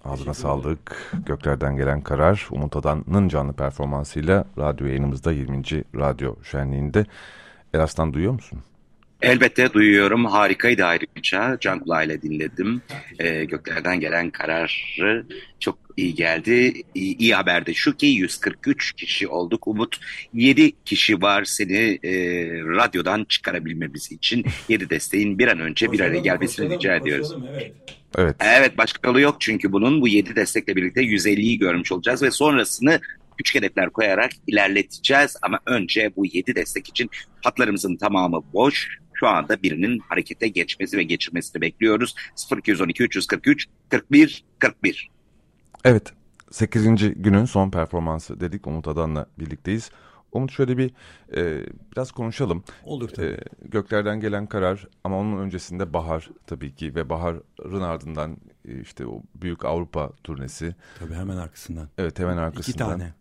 ağzına 0.09 0.35
sağlık. 0.35 1.13
Göklerden 1.27 1.77
gelen 1.77 2.01
karar 2.01 2.49
Umut 2.51 2.77
Adan'ın 2.77 3.29
canlı 3.29 3.53
performansıyla 3.53 4.45
radyo 4.59 4.87
yayınımızda 4.87 5.33
20. 5.33 5.63
Radyo 5.95 6.35
Şenliği'nde. 6.51 7.07
Eras'tan 7.75 8.15
duyuyor 8.15 8.33
musun? 8.33 8.59
Elbette 9.23 9.73
duyuyorum. 9.73 10.25
Harikaydı 10.25 10.85
ayrıca. 10.85 11.59
Can 11.61 11.81
kulağıyla 11.81 12.23
dinledim. 12.23 12.83
Ee, 13.19 13.45
göklerden 13.45 14.01
gelen 14.01 14.31
kararı 14.31 15.27
çok 15.61 15.79
iyi 15.97 16.15
geldi. 16.15 16.73
İyi, 16.95 17.17
iyi 17.19 17.35
haber 17.35 17.67
de 17.67 17.75
şu 17.75 17.97
ki 17.97 18.07
143 18.07 18.93
kişi 18.93 19.29
olduk. 19.29 19.69
Umut 19.69 19.97
7 20.35 20.73
kişi 20.85 21.23
var 21.23 21.45
seni 21.45 21.99
e, 22.05 22.13
radyodan 22.53 23.25
çıkarabilmemiz 23.29 24.13
için 24.13 24.45
7 24.69 24.91
desteğin 24.91 25.39
bir 25.39 25.49
an 25.49 25.61
önce 25.61 25.93
bir 25.93 26.01
araya 26.01 26.21
gelmesini 26.21 26.75
rica 26.75 26.97
ediyoruz. 26.97 27.35
Evet. 27.53 27.73
Evet. 28.17 28.37
Evet 28.41 28.79
başka 28.79 29.09
yolu 29.09 29.21
yok 29.21 29.37
çünkü 29.41 29.73
bunun 29.73 30.01
bu 30.01 30.09
7 30.09 30.37
destekle 30.37 30.77
birlikte 30.77 31.01
150'yi 31.01 31.59
görmüş 31.59 31.93
olacağız 31.93 32.23
ve 32.23 32.31
sonrasını 32.31 33.01
küçük 33.39 33.55
hedefler 33.55 33.91
koyarak 33.91 34.31
ilerleteceğiz. 34.47 35.37
Ama 35.43 35.61
önce 35.67 36.13
bu 36.17 36.27
7 36.27 36.55
destek 36.55 36.89
için 36.89 37.11
hatlarımızın 37.45 37.97
tamamı 37.97 38.43
boş. 38.53 38.99
Şu 39.15 39.27
anda 39.27 39.63
birinin 39.63 39.99
harekete 39.99 40.49
geçmesi 40.49 40.97
ve 40.97 41.03
geçirmesini 41.03 41.61
bekliyoruz. 41.61 42.15
0212 42.57 43.03
343 43.03 43.67
41 43.89 44.45
41. 44.59 45.11
Evet. 45.85 46.13
8. 46.51 46.85
günün 47.23 47.45
son 47.45 47.71
performansı 47.71 48.41
dedik. 48.41 48.67
Umut 48.67 48.89
Adan'la 48.89 49.27
birlikteyiz. 49.39 49.91
Umut 50.33 50.53
şöyle 50.53 50.79
bir 50.79 50.91
e, 51.37 51.67
biraz 51.93 52.13
konuşalım. 52.13 52.65
Olur 52.85 53.09
tabii. 53.09 53.27
E, 53.27 53.39
göklerden 53.63 54.21
gelen 54.21 54.47
karar 54.47 54.89
ama 55.05 55.19
onun 55.19 55.39
öncesinde 55.39 55.93
bahar 55.93 56.31
tabii 56.47 56.75
ki 56.75 56.95
ve 56.95 57.11
baharın 57.11 57.83
ardından 57.83 58.37
e, 58.69 58.81
işte 58.81 59.07
o 59.07 59.23
büyük 59.35 59.65
Avrupa 59.65 60.13
turnesi. 60.25 60.75
Tabii 60.99 61.15
hemen 61.15 61.37
arkasından. 61.37 61.89
Evet 61.99 62.19
hemen 62.19 62.33
İki 62.33 62.41
arkasından. 62.41 62.89
tane. 62.89 63.13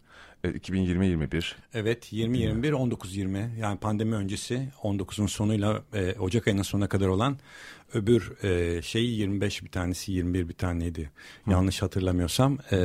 E, 0.44 0.50
2020-21. 0.50 1.54
Evet 1.74 2.14
20-21 2.14 2.72
19-20 2.72 3.58
yani 3.58 3.80
pandemi 3.80 4.16
öncesi 4.16 4.70
19'un 4.84 5.28
sonuyla 5.28 5.84
e, 5.94 6.14
Ocak 6.20 6.48
ayının 6.48 6.62
sonuna 6.62 6.90
kadar 6.90 7.08
olan 7.08 7.40
öbür 7.94 8.44
e, 8.44 8.82
şey 8.82 9.06
25 9.06 9.64
bir 9.64 9.70
tanesi 9.72 10.12
21 10.12 10.50
bir 10.50 10.54
taneydi 10.54 11.12
yanlış 11.48 11.82
hatırlamıyorsam 11.82 12.58
e, 12.72 12.78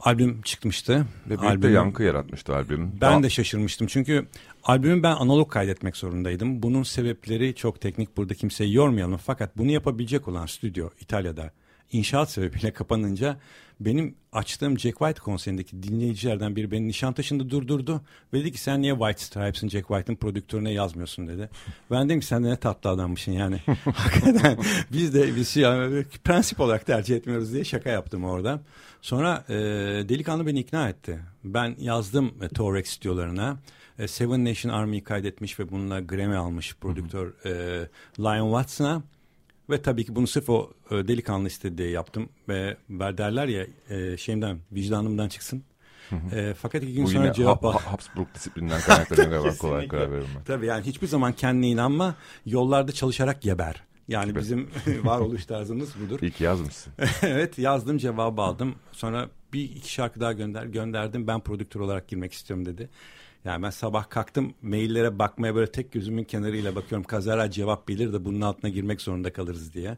albüm 0.00 0.42
çıkmıştı. 0.42 1.06
Ve 1.26 1.28
büyük 1.28 1.42
de 1.42 1.46
Albümü- 1.46 1.72
yankı 1.74 2.02
yaratmıştı 2.02 2.56
albüm. 2.56 2.90
Ben 2.92 3.00
Daha- 3.00 3.22
de 3.22 3.30
şaşırmıştım 3.30 3.86
çünkü 3.86 4.26
albümü 4.64 5.02
ben 5.02 5.12
analog 5.16 5.50
kaydetmek 5.50 5.96
zorundaydım. 5.96 6.62
Bunun 6.62 6.82
sebepleri 6.82 7.54
çok 7.54 7.80
teknik 7.80 8.16
burada 8.16 8.34
kimseyi 8.34 8.74
yormayalım. 8.74 9.16
Fakat 9.26 9.56
bunu 9.58 9.70
yapabilecek 9.70 10.28
olan 10.28 10.46
stüdyo 10.46 10.88
İtalya'da 11.00 11.50
inşaat 11.92 12.30
sebebiyle 12.30 12.70
kapanınca 12.72 13.36
benim 13.80 14.14
açtığım 14.32 14.78
Jack 14.78 14.98
White 14.98 15.20
konserindeki 15.20 15.82
dinleyicilerden 15.82 16.56
biri 16.56 16.70
beni 16.70 16.88
Nişantaşı'nda 16.88 17.50
durdurdu. 17.50 18.00
Ve 18.32 18.40
dedi 18.40 18.52
ki 18.52 18.58
sen 18.58 18.82
niye 18.82 18.92
White 18.92 19.24
Stripes'ın 19.24 19.68
Jack 19.68 19.88
White'ın 19.88 20.16
prodüktörüne 20.16 20.72
yazmıyorsun 20.72 21.28
dedi. 21.28 21.50
Ben 21.90 22.08
dedim 22.08 22.20
ki 22.20 22.26
sen 22.26 22.44
de 22.44 22.48
ne 22.48 22.56
tatlı 22.56 22.90
adammışsın 22.90 23.32
yani. 23.32 23.60
Hakikaten 23.94 24.58
biz 24.92 25.14
de 25.14 25.36
biz 25.36 25.48
şey, 25.48 25.62
yani, 25.62 26.04
prensip 26.24 26.60
olarak 26.60 26.86
tercih 26.86 27.16
etmiyoruz 27.16 27.52
diye 27.52 27.64
şaka 27.64 27.90
yaptım 27.90 28.24
orada. 28.24 28.60
Sonra 29.02 29.44
e, 29.48 29.54
delikanlı 30.08 30.46
beni 30.46 30.60
ikna 30.60 30.88
etti. 30.88 31.20
Ben 31.44 31.76
yazdım 31.78 32.34
e, 32.42 32.48
Torex 32.48 32.90
stüdyolarına. 32.90 33.58
E, 33.98 34.08
Seven 34.08 34.44
Nation 34.44 34.72
Army'yi 34.72 35.04
kaydetmiş 35.04 35.60
ve 35.60 35.70
bununla 35.70 36.00
Grammy 36.00 36.36
almış 36.36 36.74
prodüktör 36.74 37.32
e, 37.44 37.50
Lion 38.18 38.48
Wattson'a. 38.48 39.02
Ve 39.70 39.82
tabii 39.82 40.04
ki 40.04 40.16
bunu 40.16 40.26
sırf 40.26 40.50
o 40.50 40.70
e, 40.90 40.94
delikanlı 41.08 41.46
istedi 41.46 41.78
diye 41.78 41.90
yaptım. 41.90 42.28
Ve 42.48 42.76
derler 42.90 43.48
ya 43.48 43.66
e, 43.90 44.16
şeyimden 44.16 44.58
vicdanımdan 44.72 45.28
çıksın. 45.28 45.62
E, 46.32 46.54
fakat 46.58 46.82
iki 46.82 46.94
gün 46.94 47.04
Bu 47.04 47.08
sonra 47.08 47.32
cevap 47.32 47.64
al. 47.64 47.72
Ha- 47.72 47.92
Habsburg 47.92 48.26
disiplinden 48.34 48.80
kaynaklanıyor 48.80 49.30
galiba 49.42 49.58
kolay 49.58 49.88
karar 49.88 50.12
verilmez. 50.12 50.44
Tabii 50.46 50.66
yani 50.66 50.86
hiçbir 50.86 51.06
zaman 51.06 51.32
kendine 51.32 51.68
inanma. 51.68 52.14
Yollarda 52.46 52.92
çalışarak 52.92 53.42
geber. 53.42 53.82
Yani 54.08 54.34
bizim 54.36 54.70
varoluş 55.04 55.46
tarzımız 55.46 55.94
budur. 56.00 56.30
Ki 56.30 56.44
yazmışsın. 56.44 56.92
evet 57.22 57.58
yazdım 57.58 57.98
cevabı 57.98 58.42
aldım. 58.42 58.74
Sonra 58.92 59.28
bir 59.52 59.62
iki 59.64 59.92
şarkı 59.92 60.20
daha 60.20 60.32
gönder 60.32 60.64
gönderdim. 60.64 61.26
Ben 61.26 61.40
prodüktör 61.40 61.80
olarak 61.80 62.08
girmek 62.08 62.32
istiyorum 62.32 62.66
dedi. 62.66 62.88
Yani 63.44 63.62
ben 63.62 63.70
sabah 63.70 64.10
kalktım 64.10 64.54
maillere 64.62 65.18
bakmaya 65.18 65.54
böyle 65.54 65.72
tek 65.72 65.92
gözümün 65.92 66.24
kenarıyla 66.24 66.74
bakıyorum. 66.74 67.04
Kazara 67.04 67.50
cevap 67.50 67.88
bilir 67.88 68.12
de 68.12 68.24
bunun 68.24 68.40
altına 68.40 68.70
girmek 68.70 69.00
zorunda 69.00 69.32
kalırız 69.32 69.74
diye. 69.74 69.96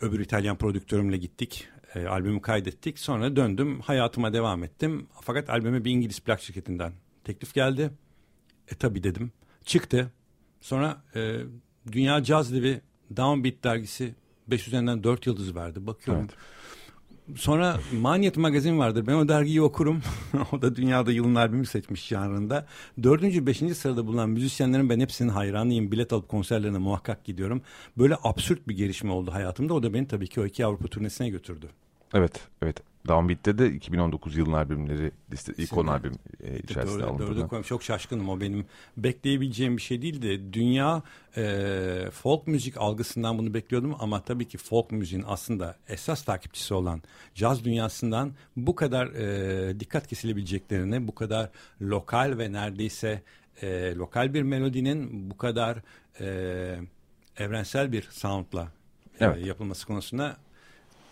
Öbür 0.00 0.20
İtalyan 0.20 0.56
prodüktörümle 0.56 1.16
gittik. 1.16 1.68
E, 1.94 2.06
albümü 2.06 2.42
kaydettik. 2.42 2.98
Sonra 2.98 3.36
döndüm 3.36 3.80
hayatıma 3.80 4.32
devam 4.32 4.64
ettim. 4.64 5.06
Fakat 5.20 5.50
albüme 5.50 5.84
bir 5.84 5.90
İngiliz 5.90 6.20
plak 6.20 6.40
şirketinden 6.40 6.92
teklif 7.24 7.54
geldi. 7.54 7.90
E 8.72 8.74
tabi 8.74 9.02
dedim. 9.02 9.32
Çıktı. 9.64 10.12
Sonra 10.60 11.02
e, 11.14 11.40
Dünya 11.92 12.22
Caz 12.22 12.52
Livi 12.54 12.80
Downbeat 13.16 13.64
dergisi 13.64 14.14
5 14.48 14.68
üzerinden 14.68 15.04
4 15.04 15.26
yıldız 15.26 15.54
verdi. 15.54 15.86
Bakıyorum. 15.86 16.28
Sonra 17.36 17.80
Maniyet 18.00 18.36
magazin 18.36 18.78
vardır. 18.78 19.06
Ben 19.06 19.12
o 19.12 19.28
dergiyi 19.28 19.62
okurum. 19.62 20.02
o 20.52 20.62
da 20.62 20.76
dünyada 20.76 21.12
yılın 21.12 21.34
albümü 21.34 21.66
seçmiş 21.66 22.06
janrında. 22.06 22.66
Dördüncü, 23.02 23.46
beşinci 23.46 23.74
sırada 23.74 24.06
bulunan 24.06 24.30
müzisyenlerin 24.30 24.90
ben 24.90 25.00
hepsinin 25.00 25.28
hayranıyım. 25.28 25.92
Bilet 25.92 26.12
alıp 26.12 26.28
konserlerine 26.28 26.78
muhakkak 26.78 27.24
gidiyorum. 27.24 27.62
Böyle 27.98 28.16
absürt 28.22 28.68
bir 28.68 28.76
gelişme 28.76 29.12
oldu 29.12 29.32
hayatımda. 29.32 29.74
O 29.74 29.82
da 29.82 29.94
beni 29.94 30.08
tabii 30.08 30.28
ki 30.28 30.40
o 30.40 30.46
iki 30.46 30.66
Avrupa 30.66 30.88
turnesine 30.88 31.28
götürdü. 31.28 31.66
Evet, 32.14 32.40
evet. 32.62 32.93
Downbeat'te 33.08 33.58
de 33.58 33.72
2019 33.72 34.36
yılın 34.36 34.52
albümleri 34.52 35.12
liste, 35.32 35.52
ikon 35.52 35.64
Kesinlikle. 35.64 35.90
albüm 35.90 36.12
e, 36.40 36.58
içerisinde 36.58 36.98
Dörde, 36.98 37.04
alındığını. 37.04 37.50
dörde. 37.50 37.62
Çok 37.62 37.82
şaşkınım. 37.82 38.28
O 38.28 38.40
benim 38.40 38.66
bekleyebileceğim 38.96 39.76
bir 39.76 39.82
şey 39.82 40.02
değildi. 40.02 40.52
Dünya 40.52 41.02
e, 41.36 42.10
folk 42.12 42.46
müzik 42.46 42.76
algısından 42.76 43.38
bunu 43.38 43.54
bekliyordum 43.54 43.96
ama 43.98 44.20
tabii 44.22 44.48
ki 44.48 44.58
folk 44.58 44.90
müziğin 44.90 45.24
aslında 45.26 45.76
esas 45.88 46.22
takipçisi 46.22 46.74
olan 46.74 47.02
caz 47.34 47.64
dünyasından 47.64 48.32
bu 48.56 48.74
kadar 48.74 49.06
e, 49.06 49.80
dikkat 49.80 50.06
kesilebileceklerini, 50.06 51.08
bu 51.08 51.14
kadar 51.14 51.50
lokal 51.82 52.38
ve 52.38 52.52
neredeyse 52.52 53.22
e, 53.62 53.94
lokal 53.94 54.34
bir 54.34 54.42
melodinin 54.42 55.30
bu 55.30 55.36
kadar 55.36 55.78
e, 56.20 56.26
evrensel 57.36 57.92
bir 57.92 58.02
soundla 58.10 58.72
e, 59.20 59.24
evet. 59.24 59.46
yapılması 59.46 59.86
konusunda 59.86 60.36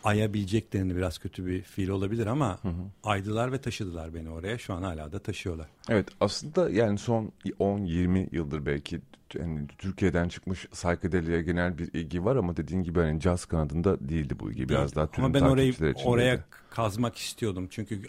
ayabileceklerini 0.05 0.97
biraz 0.97 1.19
kötü 1.19 1.47
bir 1.47 1.63
fiil 1.63 1.89
olabilir 1.89 2.27
ama 2.27 2.59
hı 2.63 2.69
hı. 2.69 2.83
aydılar 3.05 3.53
ve 3.53 3.61
taşıdılar 3.61 4.15
beni 4.15 4.31
oraya. 4.31 4.59
Şu 4.59 4.75
an 4.75 4.83
hala 4.83 5.13
da 5.13 5.19
taşıyorlar. 5.19 5.69
Evet 5.89 6.09
aslında 6.21 6.71
yani 6.71 6.99
son 6.99 7.33
10-20 7.45 8.29
yıldır 8.33 8.67
belki 8.67 9.01
yani 9.35 9.67
Türkiye'den 9.79 10.29
çıkmış 10.29 10.67
psychedelia 10.67 11.41
genel 11.41 11.79
bir 11.79 11.93
ilgi 11.93 12.25
var 12.25 12.37
ama 12.37 12.57
dediğin 12.57 12.83
gibi 12.83 13.01
hani 13.01 13.21
caz 13.21 13.45
kanadında 13.45 14.09
değildi 14.09 14.39
bu 14.41 14.51
ilgi. 14.51 14.69
Biraz 14.69 14.95
Değil. 14.95 15.09
daha 15.17 15.25
Ama 15.25 15.35
ben 15.35 15.41
orayı 15.41 15.75
oraya 16.05 16.45
kazmak 16.71 17.17
istiyordum. 17.17 17.69
Çünkü 17.71 18.03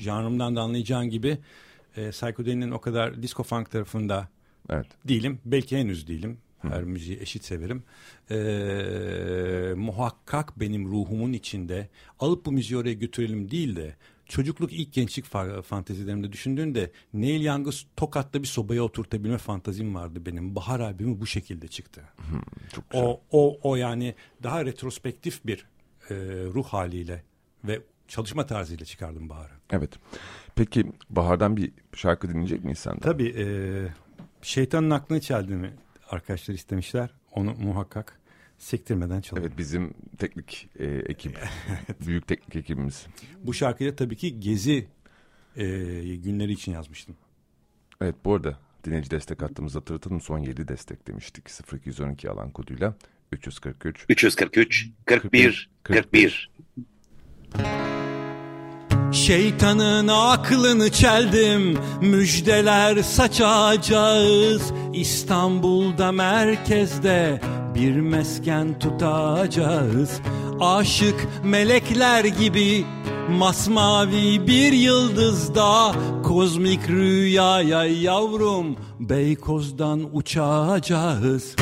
janrımdan 0.00 0.56
da 0.56 0.60
anlayacağın 0.60 1.10
gibi 1.10 1.38
e, 1.96 2.10
psychedelia'nın 2.10 2.70
o 2.70 2.80
kadar 2.80 3.22
disco 3.22 3.42
funk 3.42 3.70
tarafında 3.70 4.28
evet. 4.70 4.86
değilim. 5.08 5.38
Belki 5.44 5.78
henüz 5.78 6.08
değilim. 6.08 6.38
Her 6.62 6.84
müziği 6.84 7.20
eşit 7.20 7.44
severim. 7.44 7.82
Ee, 8.30 9.74
muhakkak 9.76 10.60
benim 10.60 10.86
ruhumun 10.86 11.32
içinde 11.32 11.88
alıp 12.18 12.46
bu 12.46 12.52
müziği 12.52 12.78
oraya 12.78 12.94
götürelim 12.94 13.50
değil 13.50 13.76
de 13.76 13.96
çocukluk 14.30 14.72
ilk 14.72 14.92
gençlik 14.92 15.24
fantezilerimde 15.62 16.32
düşündüğünde 16.32 16.90
Neil 17.14 17.44
Young'ı 17.44 17.70
Tokat'ta 17.96 18.42
bir 18.42 18.46
sobaya 18.46 18.82
oturtabilme 18.82 19.38
fantazim 19.38 19.94
vardı 19.94 20.26
benim. 20.26 20.56
Bahar 20.56 20.80
albümü 20.80 21.20
bu 21.20 21.26
şekilde 21.26 21.68
çıktı. 21.68 22.02
Hmm, 22.16 22.40
çok 22.72 22.90
güzel. 22.90 23.06
O, 23.06 23.20
o, 23.30 23.58
o 23.62 23.76
yani 23.76 24.14
daha 24.42 24.64
retrospektif 24.64 25.46
bir 25.46 25.66
e, 26.10 26.14
ruh 26.54 26.66
haliyle 26.66 27.22
ve 27.64 27.80
çalışma 28.08 28.46
tarzıyla 28.46 28.84
çıkardım 28.86 29.28
Bahar'ı. 29.28 29.52
Evet. 29.70 29.90
Peki 30.54 30.86
Bahar'dan 31.10 31.56
bir 31.56 31.72
şarkı 31.94 32.28
dinleyecek 32.28 32.64
miyiz 32.64 32.78
senden? 32.78 33.00
Tabii. 33.00 33.34
E, 33.38 33.46
şeytanın 34.42 34.90
aklını 34.90 35.20
çeldiğimi 35.20 35.72
arkadaşlar 36.10 36.54
istemişler. 36.54 37.10
Onu 37.32 37.54
muhakkak 37.54 38.20
sektirmeden 38.58 39.20
çalalım. 39.20 39.46
Evet 39.48 39.58
bizim 39.58 39.94
teknik 40.18 40.68
e, 40.78 40.86
ekip, 40.86 41.38
büyük 42.06 42.28
teknik 42.28 42.56
ekibimiz. 42.56 43.06
Bu 43.44 43.54
şarkıyı 43.54 43.92
da 43.92 43.96
tabii 43.96 44.16
ki 44.16 44.40
Gezi 44.40 44.86
e, 45.56 45.64
günleri 46.16 46.52
için 46.52 46.72
yazmıştım. 46.72 47.16
Evet 48.00 48.14
bu 48.24 48.34
arada 48.34 48.58
dinleyici 48.84 49.10
destek 49.10 49.42
hattımızı 49.42 49.78
hatırlatalım. 49.78 50.20
Son 50.20 50.38
7 50.38 50.68
destek 50.68 51.06
demiştik 51.06 51.72
0212 51.72 52.30
alan 52.30 52.50
koduyla 52.50 52.94
343 53.32 54.06
343 54.08 54.88
41 55.06 55.70
41. 55.82 56.50
41. 57.52 57.99
Şeytanın 59.12 60.08
aklını 60.08 60.90
çeldim 60.90 61.78
Müjdeler 62.00 63.02
saçacağız. 63.02 64.62
İstanbul'da 64.92 66.12
merkezde 66.12 67.40
Bir 67.74 68.00
mesken 68.00 68.78
tutacağız. 68.78 70.20
Aşık 70.60 71.28
melekler 71.44 72.24
gibi 72.24 72.84
Masmavi 73.30 74.46
bir 74.46 74.72
yıldızda 74.72 75.92
Kozmik 76.24 76.88
rüyaya 76.88 77.84
yavrum 77.84 78.76
Beykoz'dan 79.00 80.00
uçacağız 80.12 81.56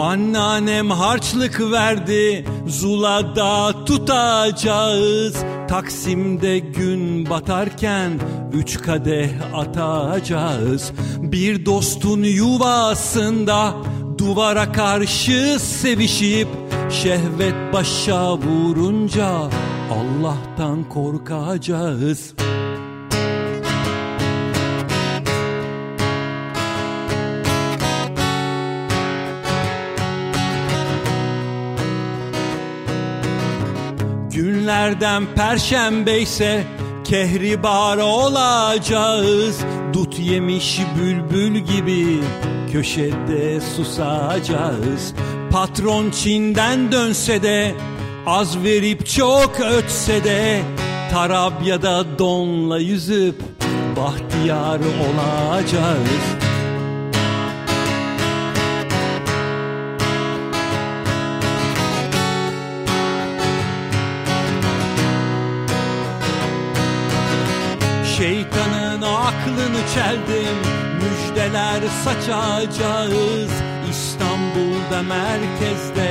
Anneannem 0.00 0.90
harçlık 0.90 1.60
verdi 1.60 2.44
Zula'da 2.66 3.84
tutacağız. 3.84 5.36
Taksim'de 5.68 6.58
gün 6.58 7.30
batarken 7.30 8.20
Üç 8.52 8.80
kadeh 8.80 9.30
atacağız. 9.54 10.92
Bir 11.18 11.66
dostun 11.66 12.22
yuvasında 12.22 13.74
Duvara 14.18 14.72
karşı 14.72 15.58
sevişip 15.60 16.48
Şehvet 16.90 17.72
başa 17.72 18.36
vurunca 18.36 19.50
Allah'tan 19.90 20.88
korkacağız 20.88 22.34
Günlerden 34.70 35.34
perşembe 35.36 36.18
ise 36.18 36.64
kehribar 37.04 37.96
olacağız. 37.98 39.58
Dut 39.92 40.18
yemiş 40.18 40.80
bülbül 40.98 41.58
gibi 41.58 42.20
köşede 42.72 43.60
susacağız. 43.60 45.14
Patron 45.50 46.10
Çin'den 46.10 46.92
dönse 46.92 47.42
de 47.42 47.74
az 48.26 48.62
verip 48.62 49.06
çok 49.06 49.60
ötse 49.60 50.24
de 50.24 50.62
Tarabya'da 51.12 52.18
donla 52.18 52.78
yüzüp 52.78 53.42
bahtiyar 53.96 54.78
olacağız 54.78 56.49
aklını 69.30 69.80
çeldim. 69.94 70.56
Müjdeler 71.00 71.80
saçacağız. 72.04 73.50
İstanbul'da 73.90 75.02
merkezde 75.02 76.10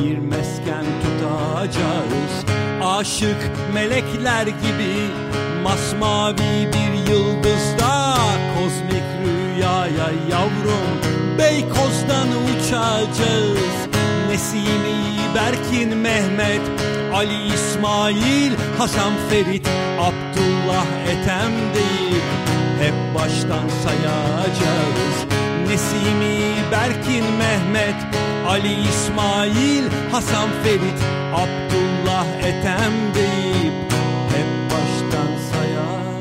Bir 0.00 0.18
mesken 0.18 0.84
tutacağız. 1.02 2.44
Aşık 2.82 3.50
melekler 3.74 4.46
gibi 4.46 4.94
Masmavi 5.62 6.68
bir 6.72 7.12
yıldızda 7.12 8.14
Kozmik 8.54 9.08
rüyaya 9.24 10.10
yavrum 10.30 10.88
Beykoz'dan 11.38 12.28
uçacağız. 12.28 13.88
Nesimi 14.28 14.98
Berkin 15.34 15.96
Mehmet 15.96 16.60
Ali 17.14 17.54
İsmail 17.54 18.52
Hasan 18.78 19.12
Ferit 19.30 19.68
Abdullah 20.00 20.86
Ethem 21.08 21.52
değil 21.74 21.97
Hep 22.80 23.14
baştan 23.14 23.68
sayacağız 23.68 25.26
Nesimi 25.68 26.38
Berkin 26.72 27.24
Mehmet 27.38 27.94
Ali 28.46 28.80
İsmail 28.88 29.84
Hasan 30.10 30.48
Ferit 30.62 31.02
Abdullah 31.34 32.26
Ethem 32.38 32.92
deyip 33.14 33.92
hep 34.28 34.70
baştan 34.70 35.52
sayacağız. 35.52 36.18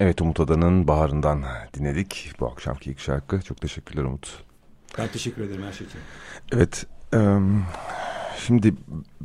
Evet 0.00 0.20
Umut 0.20 0.40
Adan'ın 0.40 0.88
Baharından 0.88 1.44
dinledik 1.74 2.32
bu 2.40 2.46
akşamki 2.46 2.90
ilk 2.90 3.00
şarkı. 3.00 3.42
Çok 3.42 3.60
teşekkürler 3.60 4.04
Umut. 4.04 4.44
Ben 4.98 5.08
teşekkür 5.08 5.42
ederim 5.42 5.62
her 5.62 5.72
şey 5.72 5.86
için. 5.86 6.00
Evet. 6.52 6.86
Um, 7.12 7.64
şimdi 8.46 8.74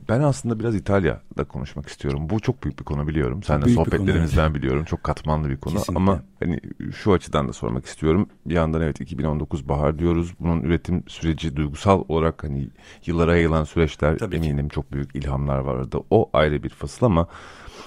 ben 0.10 0.22
aslında 0.22 0.60
biraz 0.60 0.76
İtalya'da 0.76 1.44
konuşmak 1.44 1.88
istiyorum. 1.88 2.30
Bu 2.30 2.40
çok 2.40 2.64
büyük 2.64 2.80
bir 2.80 2.84
konu 2.84 3.08
biliyorum. 3.08 3.44
Sen 3.44 3.62
de 3.62 3.70
sohbetlerimizden 3.70 4.48
konu, 4.48 4.56
biliyorum. 4.56 4.84
Çok 4.84 5.04
katmanlı 5.04 5.50
bir 5.50 5.58
konu. 5.58 5.74
Kesinlikle. 5.74 5.98
Ama 5.98 6.22
hani 6.40 6.60
şu 6.96 7.14
açıdan 7.14 7.48
da 7.48 7.54
sormak 7.54 7.86
istiyorum. 7.86 8.28
Bir 8.46 8.54
yandan 8.54 8.82
evet 8.82 9.02
2019 9.02 9.70
bahar 9.70 10.00
diyoruz. 10.00 10.34
Bunun 10.40 10.62
üretim 10.62 11.04
süreci 11.08 11.56
duygusal 11.56 12.04
olarak 12.08 12.44
hani 12.44 12.70
yıllara 13.06 13.36
yayılan 13.36 13.64
süreçler 13.64 14.18
Tabii 14.18 14.36
eminim 14.36 14.68
ki. 14.68 14.76
çok 14.76 14.92
büyük 14.92 15.16
ilhamlar 15.16 15.60
vardı. 15.60 16.00
O 16.10 16.30
ayrı 16.34 16.64
bir 16.64 16.70
fasıl 16.70 17.06
ama 17.06 17.28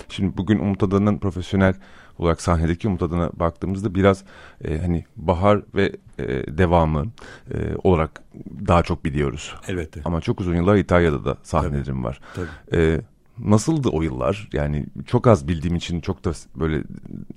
şimdi 0.09 0.37
bugün 0.37 0.59
Umut 0.59 0.83
Adan'ın 0.83 1.19
profesyonel 1.19 1.75
olarak 2.19 2.43
sahnedeki 2.43 2.89
umut 2.89 3.03
adına 3.03 3.31
baktığımızda 3.35 3.95
biraz 3.95 4.25
e, 4.65 4.79
hani 4.79 5.05
bahar 5.17 5.63
ve 5.75 5.93
e, 6.19 6.59
devamı 6.59 7.07
e, 7.51 7.57
olarak 7.85 8.23
daha 8.69 8.83
çok 8.83 9.05
biliyoruz. 9.05 9.55
Elbette. 9.69 10.01
Ama 10.05 10.21
çok 10.21 10.41
uzun 10.41 10.55
yıllar 10.55 10.77
İtalya'da 10.77 11.25
da 11.25 11.37
sahnelerim 11.43 11.85
Tabii. 11.85 12.05
var. 12.05 12.21
Tabii. 12.35 12.81
E, 12.81 13.01
nasıldı 13.39 13.89
o 13.89 14.03
yıllar? 14.03 14.49
Yani 14.53 14.87
çok 15.07 15.27
az 15.27 15.49
bildiğim 15.49 15.77
için 15.77 16.01
çok 16.01 16.25
da 16.25 16.33
böyle 16.55 16.83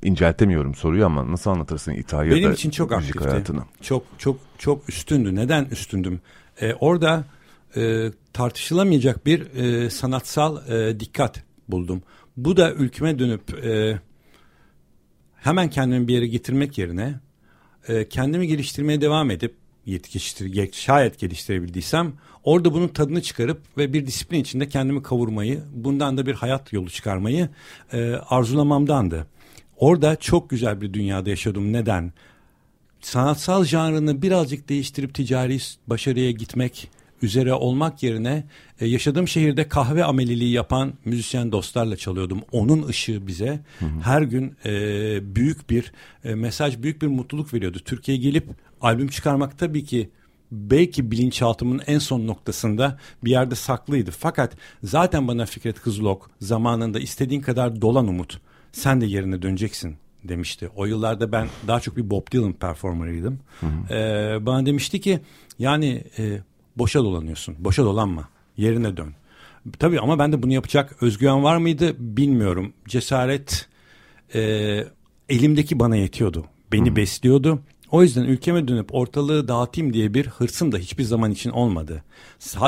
inceltemiyorum 0.03 0.75
soruyu 0.75 1.05
ama 1.05 1.31
nasıl 1.31 1.51
anlatırsın 1.51 1.91
İtalya'da 1.91 2.35
Benim 2.35 2.51
için 2.51 2.69
çok 2.69 2.91
aktifti. 2.91 3.29
Hayatını? 3.29 3.61
Çok 3.81 4.03
çok 4.17 4.37
çok 4.57 4.89
üstündü. 4.89 5.35
Neden 5.35 5.65
üstündüm? 5.65 6.21
Ee, 6.61 6.73
orada 6.73 7.23
e, 7.75 8.11
tartışılamayacak 8.33 9.25
bir 9.25 9.55
e, 9.55 9.89
sanatsal 9.89 10.69
e, 10.69 10.99
dikkat 10.99 11.43
buldum. 11.67 12.01
Bu 12.37 12.57
da 12.57 12.73
ülkeme 12.73 13.19
dönüp 13.19 13.65
e, 13.65 13.99
hemen 15.41 15.69
kendimi 15.69 16.07
bir 16.07 16.13
yere 16.13 16.27
getirmek 16.27 16.77
yerine 16.77 17.19
e, 17.87 18.09
kendimi 18.09 18.47
geliştirmeye 18.47 19.01
devam 19.01 19.31
edip 19.31 19.55
yetiştir, 19.85 20.73
şayet 20.73 21.19
geliştirebildiysem 21.19 22.13
orada 22.43 22.73
bunun 22.73 22.87
tadını 22.87 23.21
çıkarıp 23.21 23.61
ve 23.77 23.93
bir 23.93 24.07
disiplin 24.07 24.39
içinde 24.39 24.69
kendimi 24.69 25.03
kavurmayı, 25.03 25.61
bundan 25.73 26.17
da 26.17 26.25
bir 26.25 26.33
hayat 26.33 26.73
yolu 26.73 26.89
çıkarmayı 26.89 27.49
e, 27.93 28.13
arzulamamdandı. 28.13 29.27
Orada 29.77 30.15
çok 30.15 30.49
güzel 30.49 30.81
bir 30.81 30.93
dünyada 30.93 31.29
yaşadım. 31.29 31.73
Neden? 31.73 32.13
Sanatsal 33.01 33.63
janrını 33.63 34.21
birazcık 34.21 34.69
değiştirip 34.69 35.13
ticari 35.13 35.57
başarıya 35.87 36.31
gitmek 36.31 36.91
üzere 37.21 37.53
olmak 37.53 38.03
yerine 38.03 38.43
e, 38.79 38.87
yaşadığım 38.87 39.27
şehirde 39.27 39.67
kahve 39.67 40.03
ameliliği 40.03 40.51
yapan 40.51 40.93
müzisyen 41.05 41.51
dostlarla 41.51 41.97
çalıyordum. 41.97 42.41
Onun 42.51 42.87
ışığı 42.87 43.27
bize 43.27 43.59
hı 43.79 43.85
hı. 43.85 43.99
her 44.03 44.21
gün 44.21 44.55
e, 44.65 45.35
büyük 45.35 45.69
bir 45.69 45.91
e, 46.23 46.35
mesaj, 46.35 46.83
büyük 46.83 47.01
bir 47.01 47.07
mutluluk 47.07 47.53
veriyordu. 47.53 47.79
Türkiye'ye 47.85 48.23
gelip 48.23 48.47
albüm 48.81 49.07
çıkarmak 49.07 49.59
tabii 49.59 49.83
ki 49.83 50.09
belki 50.51 51.11
bilinçaltımın 51.11 51.81
en 51.87 51.99
son 51.99 52.27
noktasında 52.27 52.99
bir 53.23 53.31
yerde 53.31 53.55
saklıydı. 53.55 54.11
Fakat 54.11 54.53
zaten 54.83 55.27
bana 55.27 55.45
Fikret 55.45 55.81
Kızılok 55.81 56.31
zamanında 56.41 56.99
istediğin 56.99 57.41
kadar 57.41 57.81
dolan 57.81 58.07
umut 58.07 58.41
sen 58.71 59.01
de 59.01 59.05
yerine 59.05 59.41
döneceksin 59.41 59.97
demişti. 60.23 60.69
O 60.75 60.85
yıllarda 60.85 61.31
ben 61.31 61.47
daha 61.67 61.79
çok 61.79 61.97
bir 61.97 62.09
Bob 62.09 62.31
Dylan 62.31 62.53
performerıydım. 62.53 63.39
Ee, 63.89 64.37
bana 64.45 64.65
demişti 64.65 65.01
ki 65.01 65.19
yani 65.59 66.03
e, 66.17 66.39
boşa 66.79 67.03
dolanıyorsun. 67.03 67.55
Boşa 67.59 67.83
dolanma. 67.83 68.29
Yerine 68.57 68.97
dön. 68.97 69.13
Tabii 69.79 69.99
ama 69.99 70.19
ben 70.19 70.31
de 70.31 70.43
bunu 70.43 70.53
yapacak 70.53 71.03
özgüven 71.03 71.43
var 71.43 71.57
mıydı 71.57 71.95
bilmiyorum. 71.99 72.73
Cesaret 72.87 73.67
e, 74.35 74.41
elimdeki 75.29 75.79
bana 75.79 75.95
yetiyordu. 75.95 76.45
Beni 76.71 76.89
hmm. 76.89 76.95
besliyordu. 76.95 77.59
O 77.91 78.03
yüzden 78.03 78.23
ülkeme 78.23 78.67
dönüp 78.67 78.95
ortalığı 78.95 79.47
dağıtayım 79.47 79.93
diye 79.93 80.13
bir 80.13 80.27
hırsım 80.27 80.71
da 80.71 80.77
hiçbir 80.77 81.03
zaman 81.03 81.31
için 81.31 81.49
olmadı. 81.49 82.03